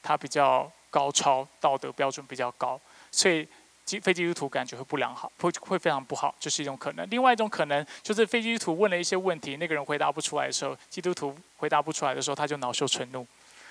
[0.01, 2.79] 他比较高超，道德标准比较高，
[3.11, 3.45] 所以。
[3.87, 7.09] 基非基督徒感觉会不良好，会会非常不好，这是一种可能。
[7.09, 13.25] 另外一种可能就是非基督徒问了一些问题，那个人回答不出来的时候，基督徒回答不出来的时候，他就恼羞成怒，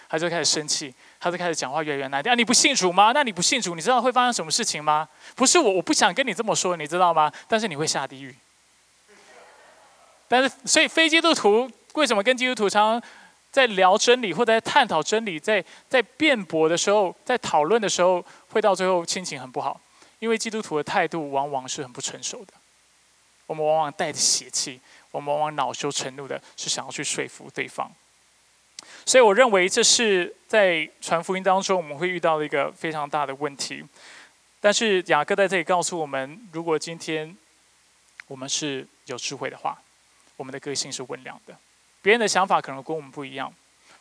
[0.08, 2.30] 他就开始生气，他就开始讲话越来越难听。
[2.30, 3.12] 啊，你不信主吗？
[3.12, 5.08] 那你不信主，你知道会发生什么事情吗？
[5.34, 7.32] 不是我，我不想跟你这么说，你知道吗？
[7.48, 8.34] 但是你会下地狱。
[10.28, 13.10] 但是，所以非基督徒为什么跟基督徒常常
[13.50, 19.80] 在聊真理，或者在探讨真理，在在辩驳的时候，在讨论的时候，会到最后心情很不好？
[20.18, 22.54] 因为基督徒的态度往往是很不成熟的，
[23.46, 27.90] 我们往往带着邪气，我们往往恼羞成怒的，是想要去说服对方。
[29.04, 33.84] 所以我认为这是在传福音当中我们会遇到的一个非常大的问题。
[34.60, 37.36] 但是雅各在这里告诉我们，如果今天
[38.26, 39.80] 我们是有智慧的话，
[40.36, 41.56] 我们的个性是温良的。
[42.02, 43.52] 别人的想法可能跟我们不一样，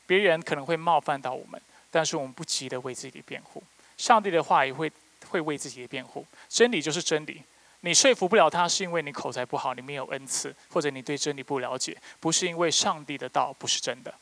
[0.05, 3.61] 别人可能会冒犯到我们，但是我们不急的为自己辩护。
[3.97, 4.91] 上帝的话也会。
[5.29, 7.41] 会为自己的辩护，真理就是真理。
[7.79, 14.13] 你说服不了他，是因为你口才不好，你没有恩赐，或者你对真理不了解，不是因为上帝的道不是真的。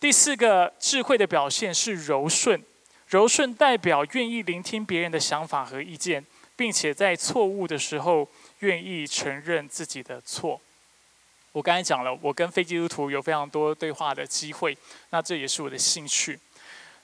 [0.00, 2.60] 第四个智慧的表现是柔顺，
[3.06, 6.24] 柔顺代表愿意聆听别人的想法和意见，
[6.56, 8.26] 并且在错误的时候
[8.60, 10.58] 愿意承认自己的错。
[11.52, 14.74] 我刚才讲了，我跟非基督徒有非常多对话的机会，
[15.10, 16.38] 那这也是我的兴趣。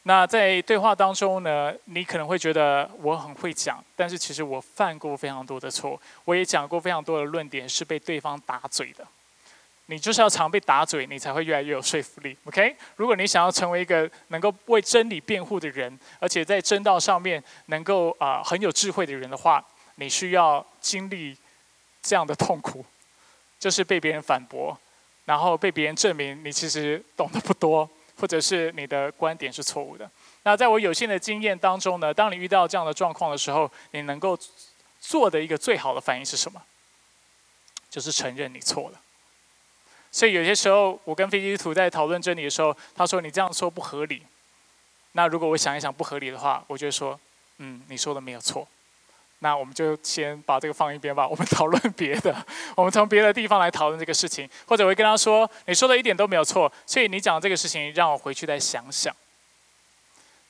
[0.04, 9.06] 那在对话当中呢，你可能会觉得我很会讲，但是其实我犯过非常多的错，我也讲过非常多的论点是被对方打嘴的。
[9.86, 12.36] 你就是要常被打嘴，你才会越来越有说服力。
[12.44, 21.36] OK，如果你想要成为一个能够为真理辩护的人，而且在真道上面能够啊很有智慧的人的话，你需要经历
[22.02, 22.84] 这样的痛苦，
[23.58, 24.76] 就是被别人反驳，
[25.24, 30.10] 然后被别人证明你其实懂得不多，或者是你的观点是错误的。
[30.42, 34.36] 那在我有限的经验当中呢，当你遇到这样的状况的时候，你能够
[35.00, 36.60] 做的一个最好的反应是什么？
[37.88, 39.00] 就是承认你错了。
[40.16, 44.22] 所以有些时候，我跟飞机图在讨论真理的时候，他说你这样说不合理。
[45.12, 47.20] 那如果我想一想不合理的话，我就说，
[47.58, 48.66] 嗯，你说的没有错。
[49.40, 52.34] 那我们就先把这个放一边吧， 我们讨论别的。
[52.74, 56.72] 我们从别的地方来讨论这个事情，或者我会跟他说，你说的一点都没有错。
[56.86, 59.14] 所以你讲这个事情，让我回去再想想。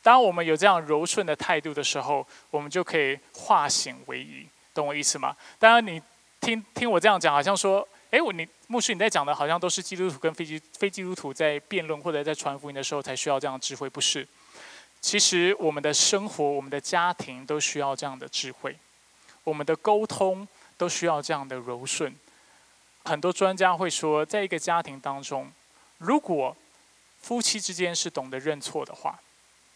[0.00, 5.34] 当我们有这样柔顺的态度的时候，我们就可以化险为夷，懂我意思吗？
[5.58, 6.00] 当然，你
[6.40, 7.84] 听听我这样讲，好像说。
[8.10, 14.26] 哎，我你牧师你在讲的，好像都是基督徒跟非基非基督徒在辩论或者在传福音的时候才需要这样的智慧，不是？
[15.00, 18.76] 其实我们的生活、我们的家庭都需要这样的智慧，
[19.42, 20.46] 我们的沟通
[20.78, 22.14] 都需要这样的柔顺。
[23.04, 25.50] 很多专家会说，在一个家庭当中，
[25.98, 26.56] 如果
[27.20, 29.18] 夫妻之间是懂得认错的话，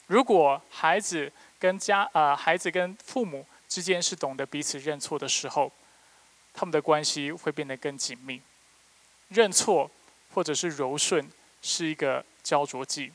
[0.07, 5.71] 如果孩子跟家呃孩子跟父母之间是懂得彼此认错的时候。
[6.53, 8.41] 他们的关系会变得更紧密。
[9.29, 9.91] 认错
[10.35, 11.31] 或者是柔顺
[11.63, 13.13] 是一个焦灼剂，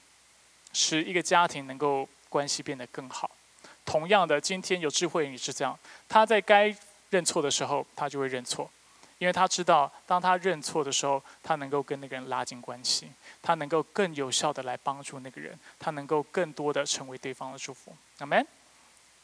[0.73, 3.29] 使一个家庭能够关系变得更好。
[3.85, 6.75] 同样的，今天有智慧也是这样，他在该
[7.09, 8.69] 认错的时候，他就会认错，
[9.19, 17.95] 因为他知道，当他认错的时候，他能够跟那个人拉近关系，他能够更有效的来帮助那个人，他能够更多的成为对方的祝福。
[18.19, 18.45] Amen。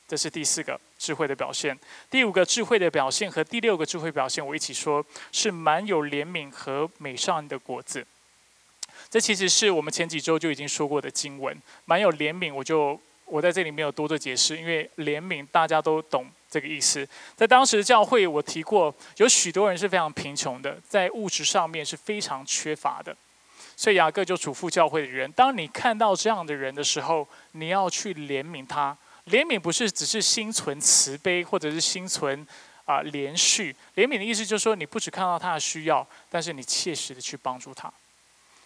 [0.08, 1.78] 这是第四个智慧的表现。
[2.10, 8.06] 第五个智慧的表现和第六个智慧表现，我一起说，是蛮有怜悯和美善的果子。
[9.10, 11.58] 这其实是我们前几周就已经说过的经文。
[11.86, 17.08] 蛮有怜悯，我就我在这里没有多做解释，因为怜悯大家都懂这个意思。
[17.36, 23.16] 在当时的教会，我提过，有许多人是非常贫穷的，在物质上面是非常缺乏的。
[23.78, 28.98] 所以雅各就嘱咐教会的人：，当你看到这样的人的时候，你要去怜悯他。
[29.28, 32.46] 怜悯不是只是心存慈悲，或者是心存
[32.86, 33.76] 啊连续。
[33.96, 37.92] 怜悯的意思就是说，你不只看到他的需要，但是你切实的去帮助他。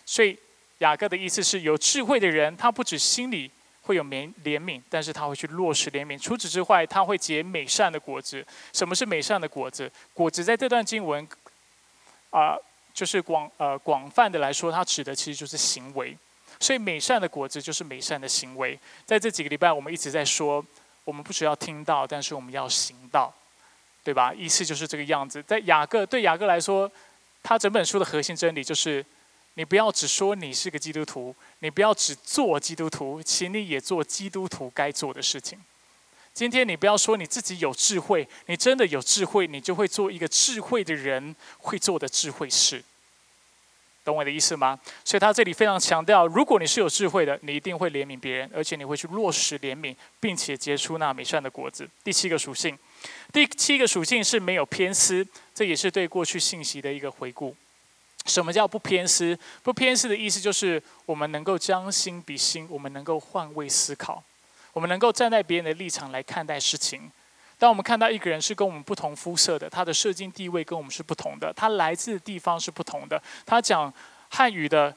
[0.06, 0.38] 所以
[0.80, 6.18] 雅各的意思是有智慧的人，他不止心里会有怜怜悯，但是他会去落实怜悯。
[6.18, 8.46] 除此之外，他会结美善的果子。
[8.74, 9.92] 什么是美善的果子？
[10.14, 11.28] 果子在这段经文
[12.30, 12.58] 啊，
[12.94, 16.18] 就是广呃广泛的来说，它指的其实就是行为。
[16.60, 18.80] 所以美善的果子就是美善的行为。
[19.06, 20.66] 在这几个礼拜，我们一直在说，
[21.04, 23.34] 我们不只要听到，但是我们要行道，
[24.04, 24.34] 对吧？
[24.34, 25.44] 意思就是这个样子。
[25.44, 26.92] 在雅各对雅各来说，
[27.44, 29.06] 他整本书的核心真理就是：
[29.54, 35.60] 你不要只说你是个基督徒，你不要只做基督徒，请你也做基督徒该做的事情。
[36.34, 42.84] 今天你不要说你自己有智慧，你真的有智慧，你就会做一个智慧的人会做的智慧事。
[44.06, 44.80] 懂我的意思吗？
[45.04, 51.90] 所以他这里非常强调，如果你是有智慧的，你一定会怜悯别人，而且你会去落实怜悯，并且结出那美善的果子。
[52.04, 52.78] 第七个属性，
[53.34, 57.56] 第七个属性是没有偏私，这也是对过去信息的一个回顾。
[58.28, 59.38] 什么叫不偏私？
[59.64, 64.24] 不偏私的意思就是我们能够将心比心，我们能够换位思考，
[64.74, 67.12] 我们能够站在别人的立场来看待事情。
[67.58, 73.92] 当我们看到一个人是跟我们不同肤色的，他的社经地位跟我们是不同的，他来自的地方是不同的，他讲
[74.30, 74.94] 汉语的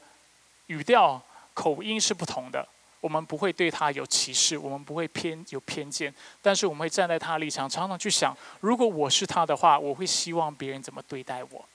[0.67, 1.21] 语调
[1.53, 2.67] 口音是不同的，
[2.99, 11.65] 我们不会对他有歧视，我们不会偏有偏见，但是我们会站在他的立场，常常去想，如果我是他的话，我会希望别人怎么对待我，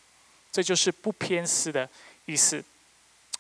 [0.52, 1.88] 这就是不偏私的
[2.26, 2.62] 意思。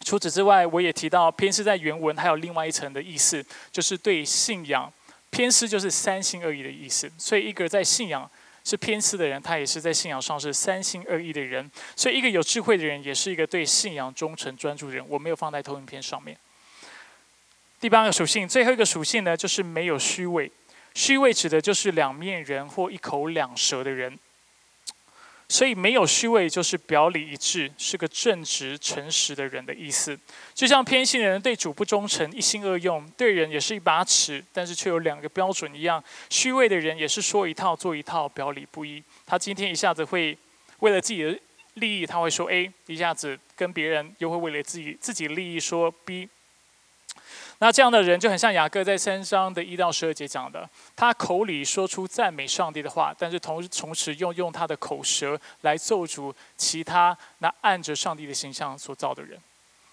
[0.04, 4.90] 除此之外，我也提到偏私在原文还有另外一层的意思，就是对信仰。
[5.34, 8.30] 偏私就是三心二意的意思，所以一个在信仰
[8.62, 11.68] 是偏私的人，他也是在信仰上是三心二意的人。
[11.96, 15.04] 所以一个有智慧的人，也是一个对信仰忠诚专注的人。
[15.08, 16.36] 我没有放在投影片上面。
[17.80, 20.48] 第八个属性，最后一个属性呢，就是没有虚伪。
[20.94, 24.16] 虚伪指的就是两面人或一口两舌的人。
[25.54, 30.18] 所以没有虚伪，就是表里一致，是个正直诚实的人的意思。
[30.52, 36.02] 就像偏心的人对主不忠诚，一心二用，对人也是一把尺，但是却有两个标准一样。
[36.28, 39.00] 虚伪的人也是说一套做一套，表里不一。
[39.24, 40.36] 他今天一下子会
[40.80, 41.38] 为了自己的
[41.74, 46.28] 利益，他会说 A；一下子跟别人又会为了自己自己利益说 B。
[47.58, 59.38] 那这样的人就很像雅各在三章的一到十二节讲的，他口里说出赞美上帝的话，但是同同时用用他的口舌来咒诅其他那按着上帝的形象所造的人。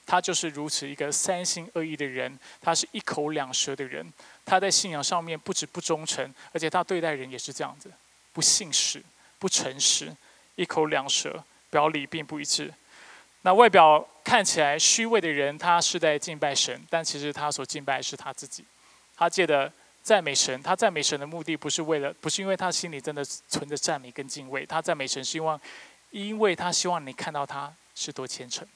[0.06, 4.12] 他就是如此一个三心二意的人，他是一口两舌的人。
[4.44, 7.90] 他在信仰上面不止不忠诚，而且他对待人也是这样子，
[8.34, 9.02] 不信实、
[9.40, 10.14] 不诚实，
[10.56, 12.74] 一口两舌，表里并不一致。
[13.44, 18.64] 那外表看起来虚伪的人，他是在敬拜神，但其实他所敬拜是他自己。
[19.16, 19.72] 他借的
[20.04, 25.60] 赞美神，他赞美神的目的不是为了，不是因为他心里真的存着赞美跟敬畏，他赞美神希望，
[26.12, 28.68] 因为他希望你看到他是多虔诚。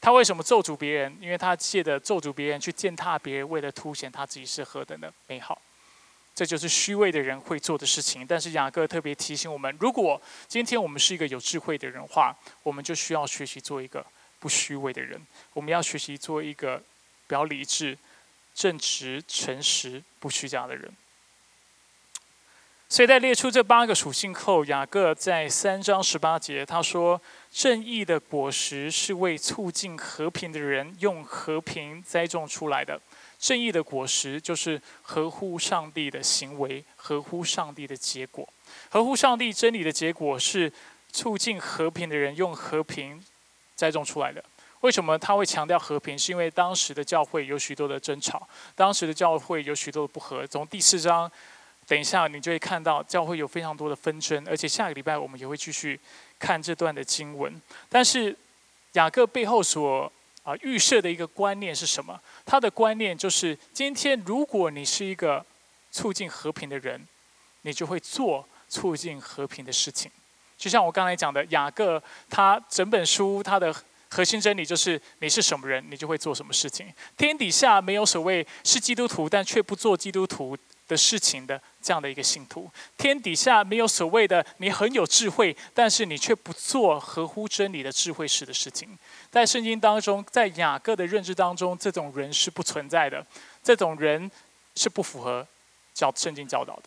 [0.00, 1.16] 他为什么咒诅别人？
[1.20, 5.60] 因为他借的咒诅别人去践踏别人，为了凸显他自己是何等的美好。
[6.34, 8.26] 这就是虚伪的人会做的事情。
[8.26, 14.04] 但是雅各特别提醒我们：如果今天我们是一个有智慧的人话，我们就需要学习做一个
[14.38, 15.20] 不虚伪的人。
[15.52, 16.82] 我们要学习做一个
[17.26, 17.96] 表理智、
[18.54, 20.90] 正直、诚实、不虚假的人。
[22.88, 27.18] 所以在列出这八个属性后，雅各在三章十八节他说
[27.50, 33.00] ：“正义的果实是为促进和平的人用和平栽种出来的。”
[33.42, 38.48] 正义的果实就是合乎上帝的行为，合乎上帝的结果，
[38.88, 40.72] 合乎上帝真理的结果是
[41.10, 43.20] 促进和平的人用和平
[43.74, 44.42] 栽种出来的。
[44.82, 46.16] 为什么他会强调和平？
[46.16, 50.46] 是因为当时的教会有许多的争吵，当时的教会有许多的不和。
[50.46, 51.28] 从第四章，
[51.88, 55.98] 等一下你就会看到教会有非常多的纷争，而且下个礼拜我们也会继续
[56.38, 57.60] 看这段的经文。
[57.88, 58.36] 但是
[58.92, 60.12] 雅各背后所
[60.42, 62.20] 啊，预设的一个观念是什么？
[62.44, 65.44] 他的观念就是：今天如果你是一个
[65.90, 67.06] 促进和平的人，
[67.62, 70.10] 你就会做促进和平的事情。
[70.56, 73.74] 就像我刚才讲的，雅各他整本书他的
[74.08, 76.92] 核心真理就是：你是什么人，你就会做什么事情。
[77.16, 80.56] 天底下没有所谓是基督徒但却不做基督徒。
[80.92, 88.86] 的事情的这样的一个信徒，天底下没有所谓的你很有智慧，但是你却不做合乎真理的智慧式的事情。
[89.30, 93.26] 在圣经当中，在雅各的认知当中，这种人是不存在的，
[93.62, 94.30] 这种人
[94.76, 95.46] 是不符合
[95.94, 96.84] 教圣经教导的。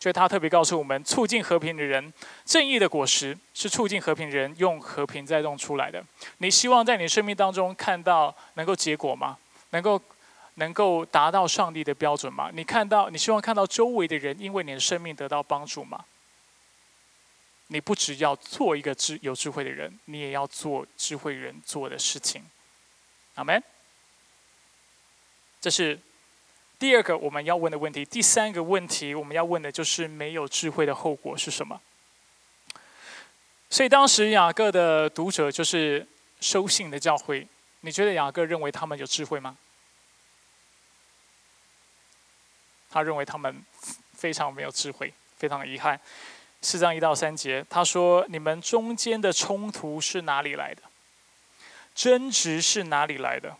[0.00, 2.12] 所以他特别告诉我们，促进和平的人，
[2.46, 6.02] 正义的果实是促进和平人用和平栽种出来的。
[6.38, 9.36] 你希望在你生命当中看到能够结果吗？
[9.70, 10.00] 能够？
[10.54, 12.50] 能够达到上帝的标准吗？
[12.52, 16.04] 你看到，你希望看到周围的人因为你的生命得到帮助吗？
[17.68, 22.44] 你不只要做一个智有智慧的人，你也要做智慧人做的事情。
[23.34, 23.62] 阿门。
[25.60, 25.98] 这是
[26.78, 28.04] 第二个我们要问的问题。
[28.04, 31.80] 第三个问题我们要问的就是没有智慧的后果是什么？
[33.70, 36.06] 所以当时雅各的读者就是
[36.40, 37.48] 收信的教会，
[37.80, 39.56] 你觉得雅各认为他们有智慧吗？
[42.94, 43.60] 他认为他们
[44.12, 46.00] 非常没有智慧，非常遗憾。
[46.62, 50.82] 四章一到三节，他说：“你们中间的冲突是哪里来的？
[51.92, 53.56] 争执是哪里来的？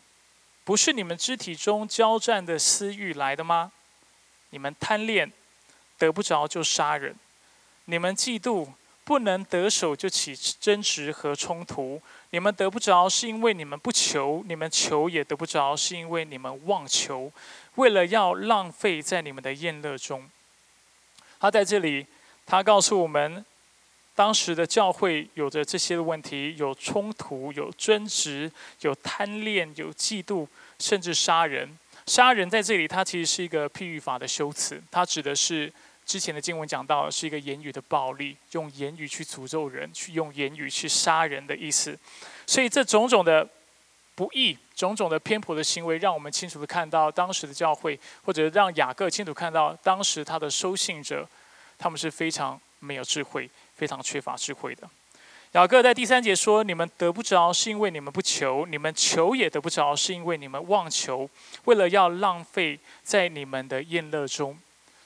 [0.62, 3.72] 不是你们肢体中交战的私欲来的吗？
[4.50, 5.32] 你们贪恋，
[5.98, 7.12] 得不着就杀人；
[7.86, 8.68] 你们嫉妒，
[9.02, 12.00] 不能得手就起争执和冲突。
[12.34, 17.30] 你们得不着，是因为你们不求；你们求也得不着，是因为你们妄求。”
[17.76, 20.28] 为了要浪费在你们的宴乐中，
[21.38, 22.04] 他在这里，
[22.44, 23.44] 他告诉我们，
[24.16, 30.44] 当时的教会有着这些问题：有冲突、有争执、有贪恋、有嫉妒，
[30.80, 31.78] 甚至杀人。
[32.08, 35.72] 杀人在这里，它其实是一个譬喻法的修辞，它指的是
[36.04, 41.98] 之前的经文讲到，是一个言语的暴力，用言语去诅咒人，去用言语去杀人的意思。
[42.46, 43.48] 所以这种种的。
[44.16, 51.28] 不义种种的偏颇的行为，让我们清楚的看到当时的教会，或者让雅各清楚看到当时他的收信者，
[51.76, 54.88] 他们是非常没有智慧、非常缺乏智慧的。
[55.54, 61.28] 雅各在第三节说：“你们得不着，是因为你们不求；你们求也得不着，是因为你们妄求，
[61.64, 64.56] 为了要浪费在你们的宴乐中。”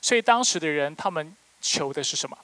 [0.09, 2.39] 所以当时的人，他们求的是什么？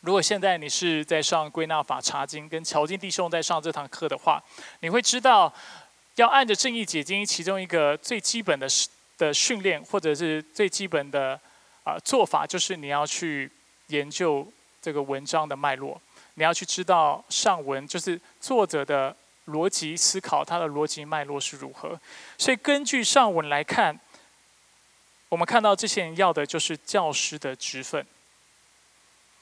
[0.00, 4.42] 如果现在你是在上归纳法查经，跟乔金弟兄在上这堂课的话，
[4.80, 5.54] 你会知道，
[6.16, 8.66] 要按着正义解经，其中一个最基本的
[9.16, 11.38] 的训练，或者是最基本的
[11.84, 13.48] 啊做法，就是你要去
[13.86, 14.44] 研究
[14.80, 16.02] 这个文章的脉络，
[16.34, 19.16] 你要去知道上文就是作者的
[19.46, 21.96] 逻辑思考，他的逻辑脉络是如何。
[22.36, 23.96] 所以根据上文来看，
[25.32, 28.06] 我们看到这些人要的就是教师的职分。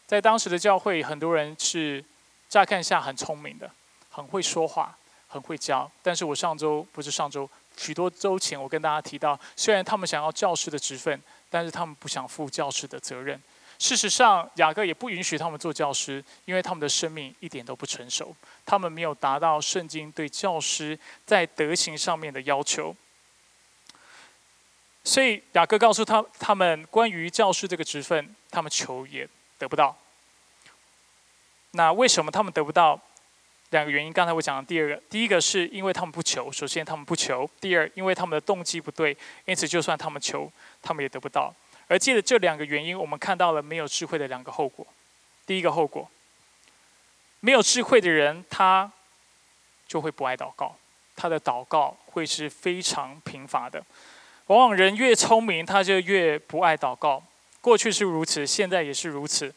[0.07, 2.05] 在当时的教会，很多人是
[2.49, 3.69] 乍看下很聪明的，
[4.09, 11.21] 很会说话，很会教，但是我上周不是上周，许多周前我跟大家提到，虽然他们想要教师的职分，
[11.51, 13.43] 但是他们不想负教师的责任。
[13.81, 18.33] 事实上，雅各也不允许他们做教师，因为他们的生命一点都不成熟，
[18.65, 22.95] 他们没有达到圣经对教师在德行上面的要求。
[25.11, 29.99] 所以雅各告诉他他们关于教师这个职分，他们求也得不到。
[31.73, 32.97] 那为什么他们得不到？
[33.71, 40.49] 两个原因，刚才我讲的第二个，第一个是因为他们不求，首先他们不求；第二，因为他们的动机不对，因此就算他们求，
[40.81, 41.53] 他们也得不到。
[41.89, 44.87] 而借着这两个原因，我们看到了没有智慧的两个后果。
[45.45, 46.09] 第一个后果，
[47.41, 48.89] 没有智慧的人，他
[49.89, 50.77] 就会不爱祷告，
[51.17, 53.85] 他的祷告会是非常贫乏的。
[54.51, 57.23] 往往人越聪明，他就越不爱祷告。
[57.61, 59.55] 过去是如此，现在也是如此。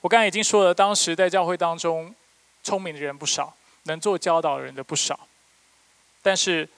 [0.00, 2.14] 我刚才已经说了，当时在教会当中。
[2.62, 3.54] 聪明的人不少，
[3.84, 5.28] 能做教导人的不少，
[6.20, 6.68] 但是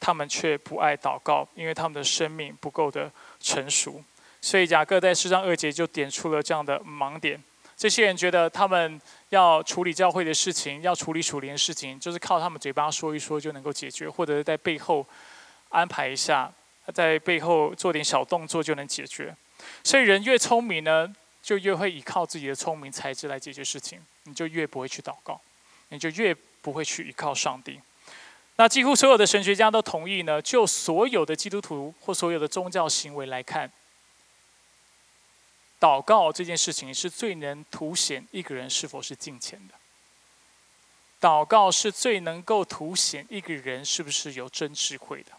[0.00, 4.02] 他们却不爱祷告，因为他们的生命不够的成熟。
[4.40, 7.38] 所以雅各在诗章二节就点出了这样的盲点。
[7.76, 15.06] 这些人觉得他们要处理教会的事情，要处理属灵的事情，就是靠他们嘴巴说一说就能够解决，或者是在背后
[15.74, 16.52] 安排一下，
[16.86, 19.34] 他在背后做点小动作就能解决。
[19.82, 21.14] 所以人越聪明呢？
[21.42, 25.38] 就越会依靠自己的聪明才智来解决事情，你就越不会去祷告，
[25.90, 27.78] 你就越不会去依靠上帝。
[28.56, 33.70] 那几乎所有的神学家都同意呢，就所有的基督徒或所有的宗教行为来看，
[35.78, 39.74] 祷告这件事情是最能凸显一个人是否是敬虔的。
[41.20, 45.32] 祷告是最能够凸显一个人是不是有真智慧的。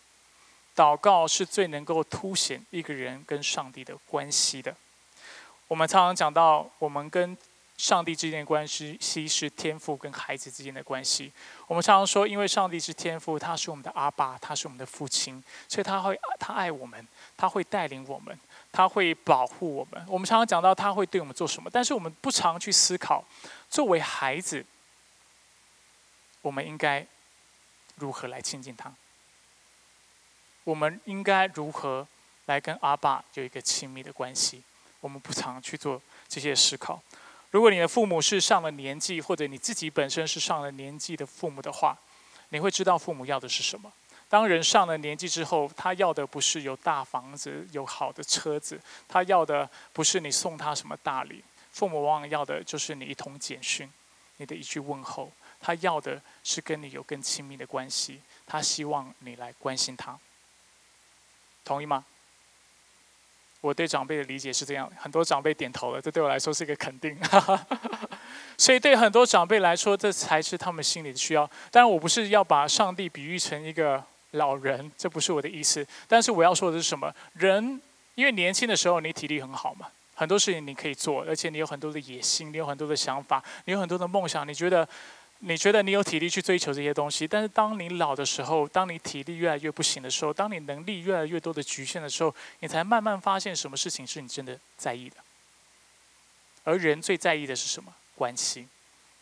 [0.76, 4.76] 祷告是最能够凸显一个人跟上帝的关系的。
[5.68, 7.36] 我们常常讲到，我们跟
[7.78, 11.32] 上帝之间的关系是天父跟孩子之间的关系。
[11.68, 17.06] 我们常常说，因为上帝是天父，他是我们的阿爸，他是我们的父亲，所以他会他爱我们，
[17.36, 18.38] 他会带领我们，
[18.72, 20.06] 他会保护我们。
[20.08, 23.26] 我们常常讲到他会对我们做什么，但是我们不常去思考，
[23.70, 24.66] 作为孩子，
[26.42, 27.06] 我们应该
[27.96, 28.94] 如何来亲近他？
[30.66, 32.06] 我们应该如何
[32.48, 34.62] 来跟阿爸有一个亲密的关系？
[35.00, 37.02] 我们不常去做这些思考。
[37.52, 41.98] 如果你的父母是上了年纪，或者你自己本身是上了年纪的父母的话，
[42.50, 43.94] 你会知道父母要的是什么。
[44.28, 51.44] 当人上了年纪之后，他要的不是有大房子、有好的车子，他要的不是你送他什么大礼。
[51.72, 53.88] 父母往往要的就是你一通简讯，
[54.38, 55.32] 你的一句问候。
[55.62, 60.18] 他要的是跟你有更亲密的关系，他希望你来关心他。
[61.66, 62.06] 同意吗？
[63.62, 67.18] 我对长辈的理解是这样，很多长辈点头了，这对我来说是一个肯定。
[68.60, 71.50] 所以对很多长辈来说，这才是他们心里的需要。
[71.72, 75.86] 当然，我不是要把上帝比喻成一个老人，这不是我的意思。
[76.08, 77.12] 但是我要说的是什么？
[77.34, 77.82] 人
[78.14, 84.88] 因为年轻的时候你体力很好嘛，很多事情你可以做，而且你有很多的野心，你有很多的想法，你有很多的梦想，你觉得。
[85.40, 95.18] 你觉得你有体力去追求这些东西，但是当你老的时候，当你体力越来越不行的时候，当你能力越来越多的局限的时候，你才慢慢发现什么事情是你真的在意的。
[96.64, 97.94] 而人最在意的是什么？
[98.16, 98.68] 关系。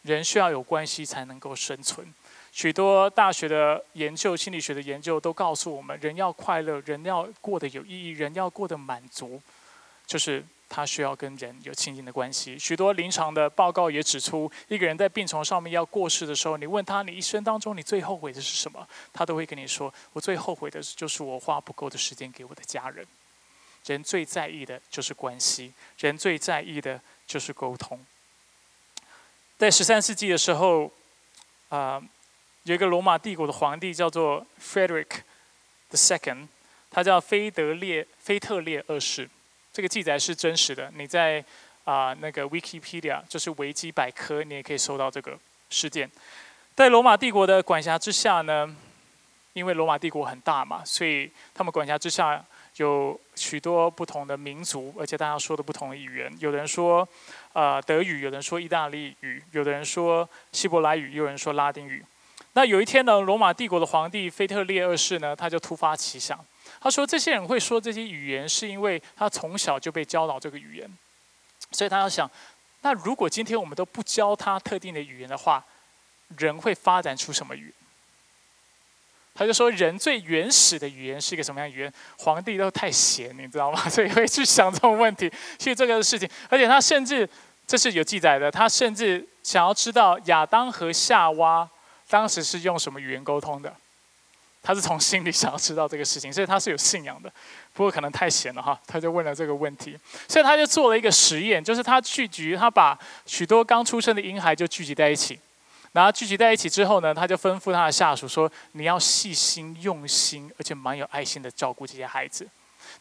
[0.03, 2.07] 人需要有关系才能够生存。
[2.51, 9.41] 许多大学的研究、心理学的研究都告诉我们，人要快乐，人要过得有意义，人要过得满足，
[10.05, 10.45] 就是。
[10.75, 12.57] 他需要跟人有亲近的关系。
[12.57, 23.05] 许多临床的报告也指出，一个人在病床上面要过世的时候，你问他你一生当中你最后悔的是什么，他都会跟你说：“我最后悔的就是我花不够的时间给我的家人。”
[23.85, 28.03] 人最在意的就是关系，人最在意的就是沟通。
[29.59, 30.91] 在十三世纪的时候，
[31.69, 32.01] 啊，
[32.63, 35.21] 有一个罗马帝国的皇帝叫做 Frederick
[35.89, 36.47] the Second，
[36.89, 39.29] 他叫菲德列菲特烈二世。
[39.73, 41.43] 这个记载是真实的，你在
[41.83, 45.35] 啊那个 Wikipedia，就是维基百科，你也可以搜到这个
[45.71, 46.09] 事件。
[46.75, 48.75] 在罗马帝国的管辖之下呢，
[49.53, 52.45] 因为罗马帝国很大嘛，所以他们管辖之下
[52.75, 56.31] 有许多不同的民族，而且大家说的不同的语言。
[56.39, 57.07] 有的人说
[57.53, 62.05] 啊德语，有的人说意大利语，有的人说希伯来语，有人说拉丁语。
[62.53, 66.39] 那有一天呢，罗马帝国的皇帝腓特烈二世呢，他就突发奇想。
[66.83, 70.97] 他说：“这些人会说这些语言，是因为他从小就被教导这个语言，
[71.71, 72.29] 所以他要想，
[72.81, 75.63] 那如果今天我们都不教他特定的语言的话，
[76.37, 77.73] 人会发展出什么语言？
[79.33, 81.93] 他就说，人最原始的语言是一个什么样语言？
[82.17, 83.79] 皇帝都太闲，你知道吗？
[83.89, 86.29] 所以会去想这种问题，去这个事情。
[86.49, 87.27] 而且他甚至
[87.65, 91.67] 这是有记载的，他甚至想要知道亚当和夏娃
[92.09, 93.73] 当时是用什么语言沟通的？
[94.63, 97.29] 他是从心里想要知道这个事情，所以他是有信仰的。
[97.73, 105.37] 不过可能太闲了哈，他就问了这个问题，所以他就做了一个实验，就是他聚集，他把许多刚出生的婴孩就聚集在一起，
[105.91, 112.47] 然后聚集在一起之后呢，他就吩咐他的下属说：“你要细心、用心，而且蛮有爱心的照顾这些孩子，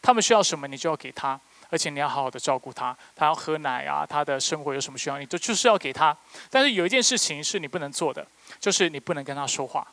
[0.01, 1.39] 他们需要什么，你就要给他，
[1.69, 2.95] 而且你要好好的照顾他。
[3.15, 6.15] 他要喝奶啊，他的生活有什么需要，你都就是要给他。
[6.49, 8.27] 但是有一件事情是你不能做的，
[8.59, 9.87] 就是你不能跟他说话。”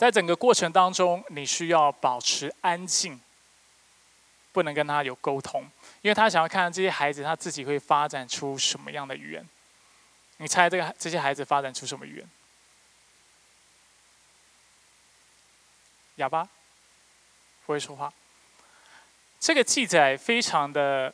[0.00, 3.20] 在整个过程当中，你需要保持安静，
[4.50, 5.62] 不能跟他有沟通，
[6.00, 9.46] 因为他想要看这些孩子他自己会发展出什么样的语言。
[10.38, 12.30] 你猜这个这些孩子发展出什么语言？
[16.14, 16.48] 哑巴，
[17.66, 18.10] 不会说话。
[19.38, 21.12] 这个记载非常的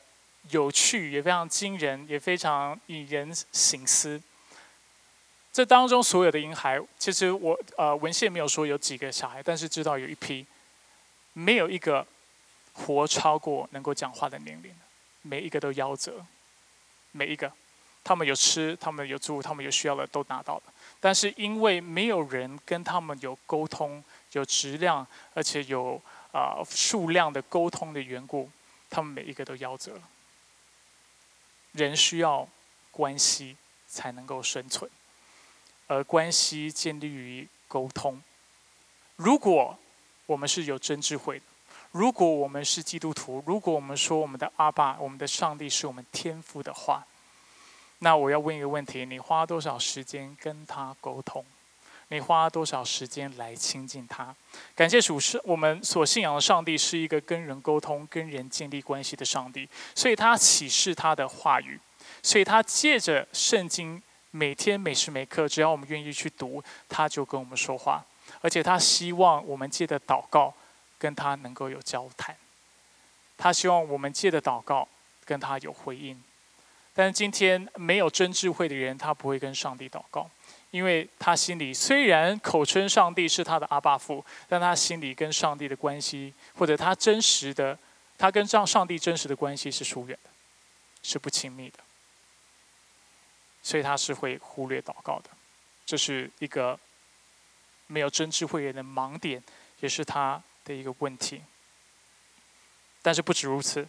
[0.50, 4.22] 有趣，也非常惊人，也非常引人醒思。
[5.56, 10.44] 这当中所有的婴孩，其实我呃文献没有说有几个小孩，但是知道有一批，
[11.32, 12.06] 没有一个
[12.74, 14.70] 活超过能够讲话的年龄
[15.22, 16.26] 每一个都夭折，
[17.12, 17.50] 每一个，
[18.04, 20.62] 他们有吃，他们有住，他们有需要的都拿到了，
[21.00, 25.98] 但是因为没有人跟他们有沟通，有质量，而且有
[26.32, 28.50] 啊数量的沟通的缘故，
[28.90, 30.02] 他们每一个都夭折了。
[31.72, 32.46] 人需要
[32.90, 33.56] 关系
[33.88, 34.90] 才能够生存。
[35.86, 38.20] 而关系建立于沟通。
[39.16, 39.78] 如果
[40.26, 41.44] 我们是有真智慧的，
[41.92, 47.06] 如果我们是基督徒，如果我们说我们的阿爸、我们的上帝是我们天父的话，
[48.00, 51.44] 那我要问一个问题：你花多少时间跟他沟通？
[52.08, 54.34] 你花多少时间来亲近他？
[54.74, 61.80] 感谢主，是我们所信仰的上帝是一个跟人沟通、跟人建立关系的上帝，所以他启示他的话语，
[62.22, 64.02] 所以他借着圣经。
[64.36, 68.04] 每天每时每刻，只要我们愿意去读，他就跟我们说话，
[68.42, 70.52] 而且他希望我们借的祷告
[70.98, 72.36] 跟他能够有交谈，
[73.38, 74.86] 他希望我们借的祷告
[75.24, 76.22] 跟他有回应。
[76.94, 80.28] 但今天没有真智慧的人，他不会跟上帝祷告，
[80.70, 87.78] 因为他心里虽然口称上帝是他的阿爸父，但他心里跟上帝的关系，或者他真实的，
[88.16, 90.30] 他跟上上帝真实的关系是疏远的，
[91.02, 91.78] 是不亲密的。
[93.66, 95.30] 所以他是会忽略祷告的，
[95.84, 96.78] 这是一个
[97.88, 99.42] 没有真智慧人的盲点，
[99.80, 101.42] 也是他的一个问题。
[103.02, 103.84] 但是不止如此，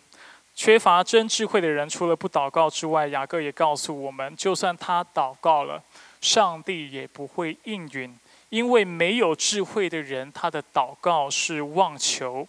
[0.56, 5.84] 缺乏真智慧的人，除了不祷告之外，雅各也告诉我们，就算他祷告了，
[6.22, 8.18] 上帝也不会应允，
[8.50, 12.48] 因为没有智慧的人，他的祷告是妄求。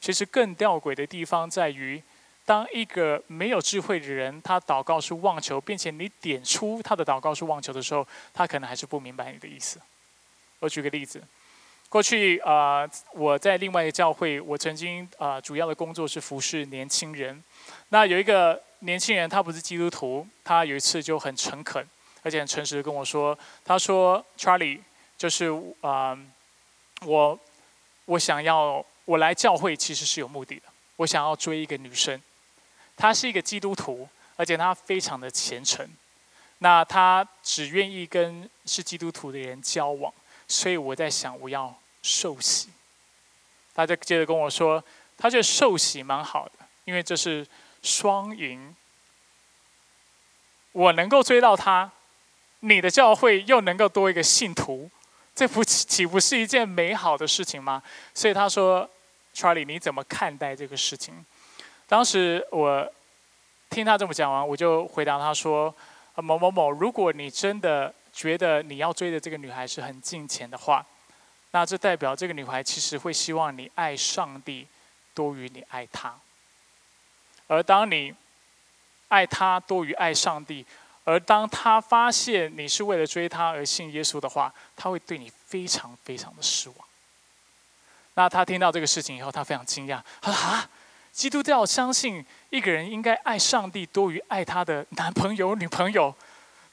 [0.00, 2.02] 其实更吊诡的地方在于。
[2.50, 9.80] 当一个没有智慧的人，他祷告是妄求，并且你点出他的祷告是妄求的时候，他可能还是不明白你的意思。
[10.58, 11.22] 我举个例子，
[11.88, 17.40] 过去啊，我在另外一个教会，我曾经啊，主要的工作是服侍年轻人。
[17.90, 21.86] 那有一个年轻人，他不是基督徒，他有一次就很诚恳，
[22.24, 24.80] 而且很诚实的跟我说：“他说，Charlie，
[25.16, 26.18] 就是啊，
[27.06, 27.38] 我
[28.06, 30.62] 我想要我来教会其实是有目的的，
[30.96, 32.20] 我想要追一个女生。”
[33.00, 35.88] 他是一个基督徒，而且他非常的虔诚。
[36.58, 40.12] 那他只愿意跟是基督徒的人交往，
[40.46, 42.68] 所以我在想，我要受洗。
[43.74, 44.84] 他就接着跟我说，
[45.16, 46.52] 他觉得受洗蛮好的，
[46.84, 47.46] 因为这是
[47.82, 48.76] 双赢。
[50.72, 51.90] 我能够追到他，
[52.58, 54.90] 你的教会又能够多一个信徒，
[55.34, 57.82] 这不岂不是一件美好的事情吗？
[58.12, 58.86] 所以他说
[59.34, 61.24] ，Charlie，你怎么看待这个事情？
[61.90, 62.88] 当时我
[63.68, 65.74] 听他这么讲完，我就回答他说
[66.14, 70.86] ：“某某某，如果你真的觉得你要追的这个女孩是很近前的话，
[71.50, 74.68] 那这代表这个女孩其实会希望你爱上帝
[75.14, 76.14] 多于你爱她。
[77.48, 78.14] 而当你
[79.08, 80.64] 爱她多于爱上帝，
[81.02, 86.78] 而当她发现你是为了追她而信耶稣的话，她会对你非常非常的失望。
[88.14, 90.70] 那他听到这个事情以后，他非常惊讶，他说：‘啊！’
[91.12, 96.14] 基督教相信一个人应该爱上帝多于爱他的男朋友、女朋友，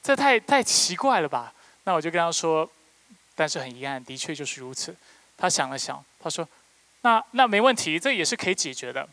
[0.02, 1.52] 这太太奇怪了吧？
[1.84, 2.68] 那我就跟他说，
[3.34, 4.94] 但是很遗憾，的确就是如此。
[5.36, 6.46] 他想了想，他说
[7.02, 9.08] ：“那那没问题，这也是可以解决的。”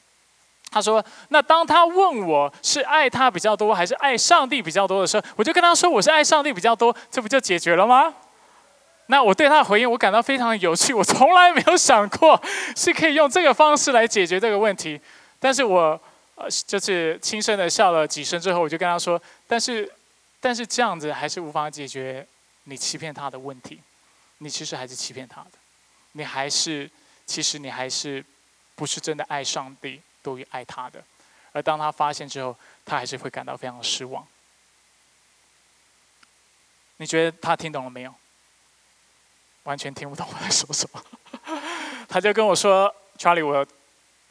[0.71, 8.13] 他说：“那当他问我是爱他比较多还是爱上帝比较多的时候，我就跟他说我是爱上帝比较多，这不就解决了吗？”
[9.07, 10.93] 那我对他的回应，我感到非常有趣。
[10.93, 12.41] 我从来没有想过
[12.75, 14.99] 是可以用这个方式来解决这个问题。
[15.39, 15.99] 但是我
[16.35, 19.89] 呃，就是轻声的笑了几声之后，我就跟他说：“但是，
[20.41, 22.27] 但是这样子还是无法解决
[22.65, 23.79] 你欺骗他的问题，
[24.39, 25.51] 你其实还是欺骗他的，
[26.11, 26.89] 你还是
[27.25, 28.25] 其实你还是
[28.75, 31.01] 不是真的爱上帝多于爱他的，
[31.53, 32.53] 而当他发现之后，
[32.83, 34.27] 他还是会感到非常的失望。
[36.97, 38.13] 你觉得他听懂了没有？
[39.65, 41.03] 完全听不懂我在说什么。
[42.09, 43.63] 他就跟我说：“Charlie，我，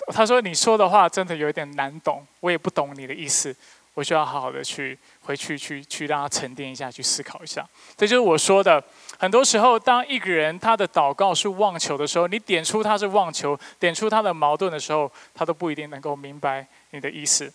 [0.08, 3.54] 他说你说的话真的有点难懂，我也不懂你的意思，
[3.94, 7.64] 我需要好好的去回去去去让他沉淀一下，去思考一下。”
[7.96, 8.82] 这就是我说的。
[9.16, 17.52] 很多时候，当一个人他的祷告是妄求的时候，你点出他是妄求，点出他的矛盾的时候，他都不一定能够明白你的意思。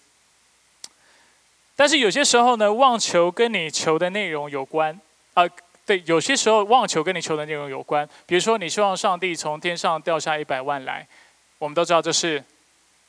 [1.76, 5.00] 但是有些时候呢，妄求跟你求的内容有关，
[5.34, 5.44] 啊，
[5.90, 8.08] 对，有些时候妄求跟你求的内容有关。
[8.28, 11.08] 比如说，你希望上帝从天上掉下一百万来，
[11.58, 12.44] 我们都知道这是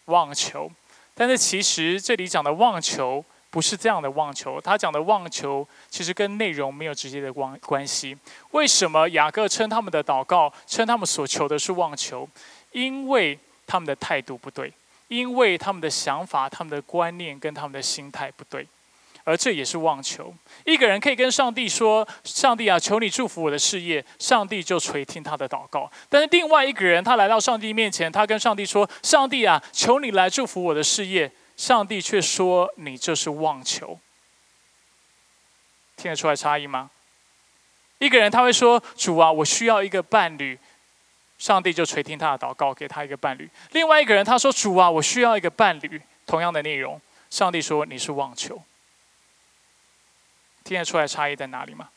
[0.06, 0.72] 妄求。
[1.14, 8.16] 但是其实这里讲的妄求不是这样的妄求，他讲的妄求其实跟内容没有直接的关关系。
[8.52, 12.26] 为什么雅各称他们的祷告，称他们所求的是妄求？
[12.72, 14.72] 因为他们的态度不对。
[15.08, 18.64] 因为他们的想法、他们的观念跟他们的心态不对，
[19.24, 20.34] 而这也是妄求。
[20.64, 25.90] 一个人可以跟上帝说：“上帝啊，求你祝福我的事业。”上帝就垂听他的祷告。
[26.08, 33.98] 但是另外一个人，他来到上帝面前，他跟上帝说：“上帝啊，求你来祝福我的事业。”上帝却说：“你这是妄求。”
[35.96, 36.90] 听得出来差异吗？
[37.98, 40.58] 一个人他会说：“主啊，我需要一个伴侣。”
[41.36, 43.48] 上帝就垂听他的祷告，给他一个伴侣。
[43.72, 48.62] 另外一个人他说：“主啊，我需要一个伴侣。”同样的内容，上帝说：“你是妄求。”
[50.70, 51.90] 听得出来差异在哪里吗？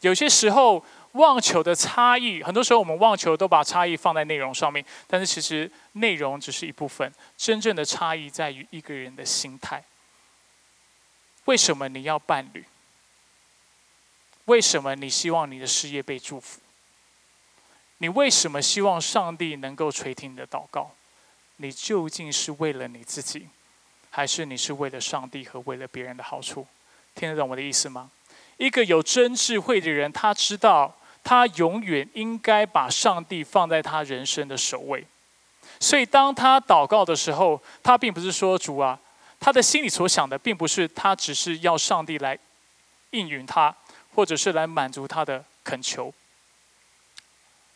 [0.00, 9.84] 有些时候望求的差异，很多时候我们望求都把差异放在内容上面，但是其实内容只是一部分，真正的差异在于一个人的心态。
[11.44, 12.64] 为什么你要伴侣？
[14.46, 16.60] 为什么你希望你的事业被祝福？
[17.98, 20.92] 你为什么希望上帝能够垂听你的祷告？
[21.56, 23.48] 你究竟是为了你自己，
[24.16, 26.64] 还是你是为了上帝和为了别人的好处？
[27.16, 28.12] 听得懂我的意思吗？
[28.58, 35.04] 一个有真智慧的人，他知道他永远应该把上帝放在他人生的首位。
[35.80, 38.96] 所以，当他祷告的时候，他并不是说主啊，
[39.40, 42.38] 他的心里所想的，并不是他只是要上帝来
[43.10, 43.74] 应允他，
[44.14, 46.14] 或者是来满足他的恳求。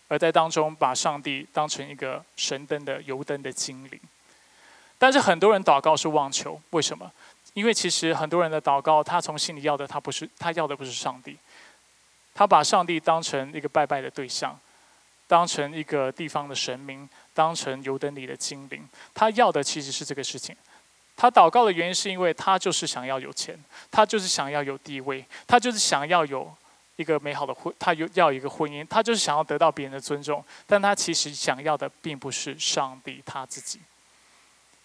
[0.07, 4.01] 而在当中，把上帝当成一个神灯的油灯的精灵，
[4.99, 7.11] 但是很多人祷告是妄求，为什么？
[7.55, 11.37] 因为其实很多人的祷告，他从心里要的，他不是他要的不是上帝，
[12.35, 14.59] 他把上帝当成一个拜拜的对象，
[15.27, 20.55] 当成一个地方的神明，当成油灯里的精灵，他要的其实是这个事情。
[21.17, 23.59] 他祷告的原因是因为他就是想要有钱，
[23.91, 26.53] 他就是想要有地位，他就是想要有。
[26.99, 33.79] 一个美好的婚，他有要一个婚姻，他就是想要得到别人的尊重，但他其实想要的并不是上帝他自己。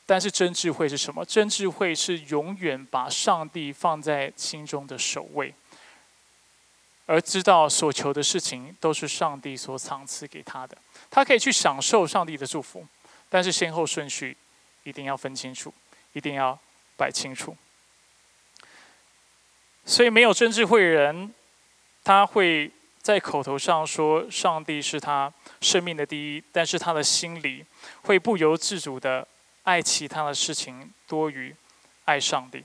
[0.06, 1.24] 但是真智慧是什么？
[1.26, 5.54] 真智慧是永远把上帝放在心中的首位，
[7.06, 10.78] 而知道所求的事情都是上帝所赏赐给他的，
[11.10, 12.86] 他可以去享受上帝的祝福，
[13.30, 14.36] 但是先后顺序
[14.84, 15.74] 一定要分清楚，
[16.14, 16.60] 一定要
[16.98, 17.56] 摆清楚。
[19.86, 21.34] 所以没有真智慧人。
[22.06, 22.70] 他会
[23.02, 27.66] 在口头上说上帝是他生命的第一，但是他的心里
[28.02, 29.26] 会不由自主的
[29.64, 31.56] 爱其他的事情多于
[32.06, 32.64] 爱上帝。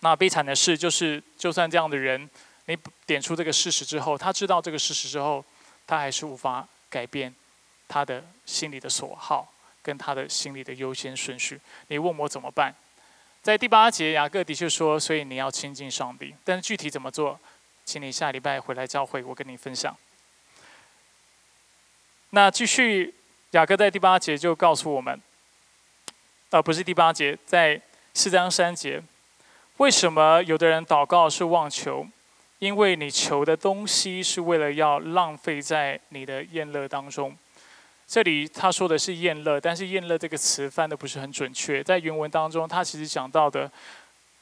[0.00, 2.28] 那悲惨的事就是，就算这样的人，
[2.66, 2.76] 你
[3.06, 5.44] 点出这个事实之后，他知道这个事实之后，
[5.86, 7.34] 他还是无法改变
[7.86, 11.60] 他的心里的所好跟他的心里的优先顺序。
[11.88, 12.74] 你问我怎么办？
[13.42, 17.38] 在第八节，雅各的确说，所以你要亲近上帝，但是具体怎么做？
[17.84, 19.96] 请你下礼拜回来教会，我跟你分享。
[22.30, 23.14] 那继续，
[23.50, 25.20] 雅各在第八节就告诉我们，
[26.50, 27.80] 呃，不是第八节，在
[28.12, 29.00] 四章三节，
[29.76, 32.04] 为什么有的人祷告是妄求？
[32.58, 37.36] 因为你求的东西是为了要浪费在你的宴乐当中。
[38.08, 43.70] 这里他说的是宴乐，但是宴乐这个词翻的不是很准确，在原文当中，他其实讲到的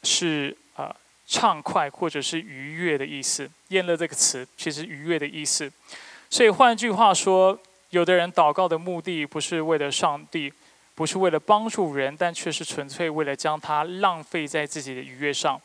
[0.02, 0.94] 是啊。
[1.30, 5.70] 畅快或者是愉悦的意思，厌乐这个词其实愉悦的意思。
[6.30, 10.50] 所以换句话说，有的人祷告的目的不是为了上帝，
[10.98, 15.56] 不是为了帮助人，但却是纯粹为了将它浪费在自己的愉悦上。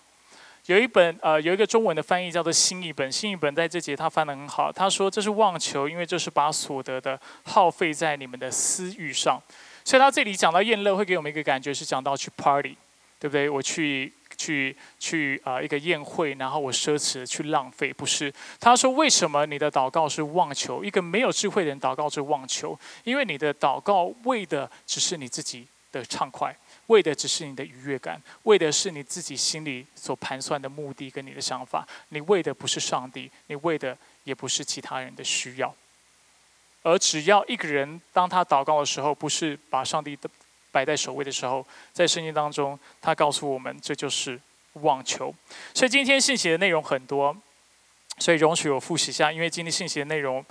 [0.68, 9.42] 有一本呃，有一个中文的翻译叫做新译本，新译本在这节他翻得很好，他说这是妄求，因为这是把所得的耗费在你们的私欲上。
[9.84, 12.78] 所以他这里讲到厌乐，会给我们一个感觉是讲到去 party，
[13.18, 13.50] 对不对？
[13.50, 14.14] 我去。
[14.38, 18.34] 去去啊一个宴会，然后我奢侈的去浪费，不是。
[18.60, 20.84] 他说：“为什么你的祷告是妄求？
[20.84, 26.56] 一个没有智慧的人祷告是妄求，因为你的祷告为的只是你自己的畅快，
[26.88, 31.88] 为的只是你的愉悦感，为的是你自己心里所盘算的目的跟你的想法。
[32.10, 35.74] 你为的不是上帝，你为的也不是其他人的需要。
[36.82, 40.30] 而只要一个人当他祷告的时候，不是把上帝的。”
[40.74, 44.38] 摆在首位的时候，在圣经当中，他告诉我们，这就是
[44.82, 45.34] 妄求。
[45.74, 47.34] 所以今天信息的内容很多，
[48.18, 50.44] 所以容许我复习一下，因为今天信息的内容，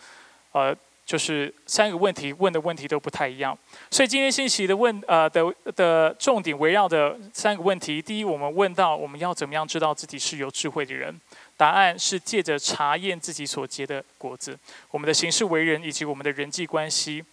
[0.52, 3.58] 呃，就是三个问题，问的问题都不太一样。
[3.90, 11.20] 所以今天信息的问，呃的的重点围绕的三个问题：第一，我们问到我们要怎么样知道自己是有智慧的人？
[11.56, 14.58] 答案是借着查验自己所结的果子，
[14.90, 17.24] 我们的行事为人以及我们的人际关系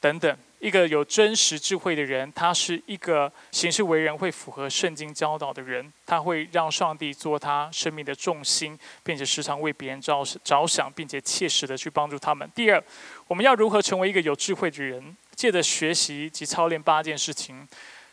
[0.00, 0.36] 等等。
[0.62, 12.48] 一个有真实智慧的人，他是一个行事为人会符合圣经教导的人，他会让上帝做他生命的重心，并且时常为别人着着想，并且切实的去帮助他们。
[12.54, 12.80] 第二，
[13.26, 15.16] 我们要如何成为一个有智慧的人？
[15.34, 17.66] 借着学习及操练八件事情，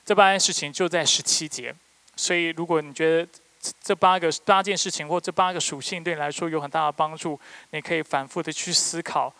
[0.03, 1.71] 这八件事情就在十七节。
[2.15, 3.29] 所以，如果你觉得
[3.83, 7.39] 这八个八件事情或这八个属性对你来说有很大的帮助，
[7.69, 9.31] 你可以反复的去思考。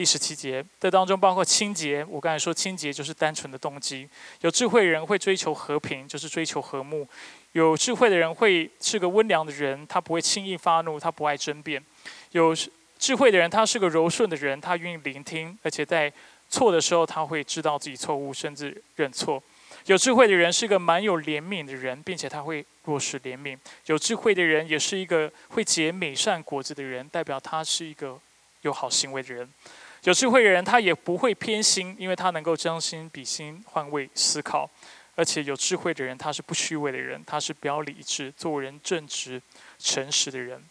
[0.00, 2.02] 第十七节，这当中包括清洁。
[2.08, 4.08] 我刚才说清洁就是单纯的动机。
[4.40, 7.06] 有智慧人会追求和平，就是追求和睦。
[7.52, 11.84] 有智慧的人会是个温良的人，他不会轻易发怒，他不爱争辩。
[12.30, 12.56] 有
[12.98, 16.10] 智慧的人，他是个柔顺的人，他愿意聆听，而且在
[16.48, 19.42] 错的时候他会知道自己错误，甚至认错。
[19.84, 23.54] 有智慧的人是个蛮有怜悯的人，并且他会落实怜悯。
[23.84, 28.18] 有智慧的人也是一个会结美善果子的人，代表他是一个
[28.62, 29.46] 有好行为的人。
[30.04, 34.68] 有智慧的人，他也不会偏心，因为他能够将心比心，换位思考。
[35.16, 39.42] 而且有智慧的人，他是不虚伪的人，他是比较理智、做人正直、
[39.78, 40.64] 诚实的人。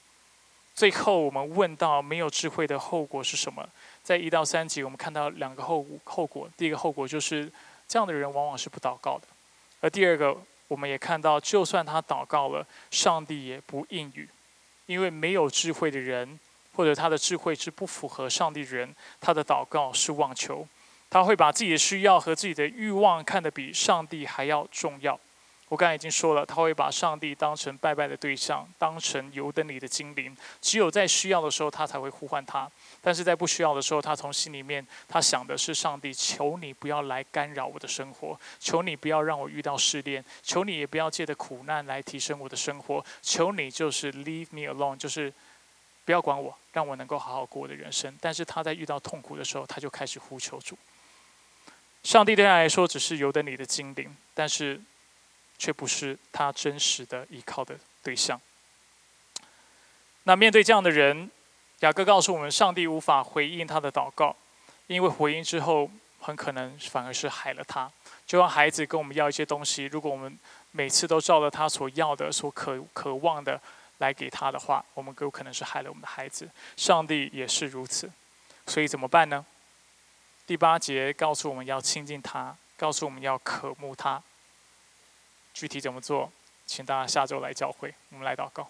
[0.73, 3.67] 最后，我们问到没有智慧的后果是什么？
[4.01, 6.49] 在一到三集，我们看到两个后后果。
[6.57, 7.51] 第一个后果就是
[7.88, 9.27] 这样的人往往是不祷告的；
[9.82, 10.36] 而第二个，
[10.67, 14.27] 我们也看到，就算他祷告了，上帝也不应允，
[14.88, 16.39] 因为没有智慧的人。
[16.74, 20.67] 或者他的智慧是不符合上帝人，他的祷告是妄求，
[21.09, 25.20] 他会把自己的需要和自己的欲望看得比上帝还要重要。
[25.67, 30.36] 我刚才已经说了，他会把上帝当成拜拜的对象，当成油灯里的精灵。
[30.59, 32.67] 只有在需要的时候，他才会呼唤他；
[33.01, 45.32] 但是在不需要的时候，他从心里面他想的是上帝，求你不要来干扰我的生活，求你不要让我遇到试炼，求你也不要借着苦难来提升我的生活，求你就是 leave me alone，就是。
[46.10, 48.12] 不要管我，让我能够好好过我的人生。
[48.20, 50.76] 但是他在遇到痛苦的时候，他就开始呼求主。
[52.01, 54.82] 上帝对他来说只是由得你的精灵，但是
[55.60, 58.41] 却不是他真实的依靠的对象。
[60.24, 61.30] 那面对这样的人，
[61.82, 64.36] 雅各告诉我们，上帝无法回应他的祷告，
[64.88, 67.88] 因为回应之后，很可能反而是害了他。
[68.26, 70.39] 就像孩子跟我们要一些东西，如果我们
[70.72, 73.62] 每次都照着他所要的、所渴渴望的。
[74.00, 76.50] 来给他的话，我们有可能是害了我们的孩子。
[76.76, 78.12] 上帝也是如此，
[78.68, 79.45] 所以怎么办呢？
[80.45, 84.22] 第八节告诉我们要亲近他，告诉我们要渴慕他。
[85.54, 86.32] 具体怎么做，
[86.66, 87.93] 请大家下周来教会。
[88.10, 88.70] 我们来祷告。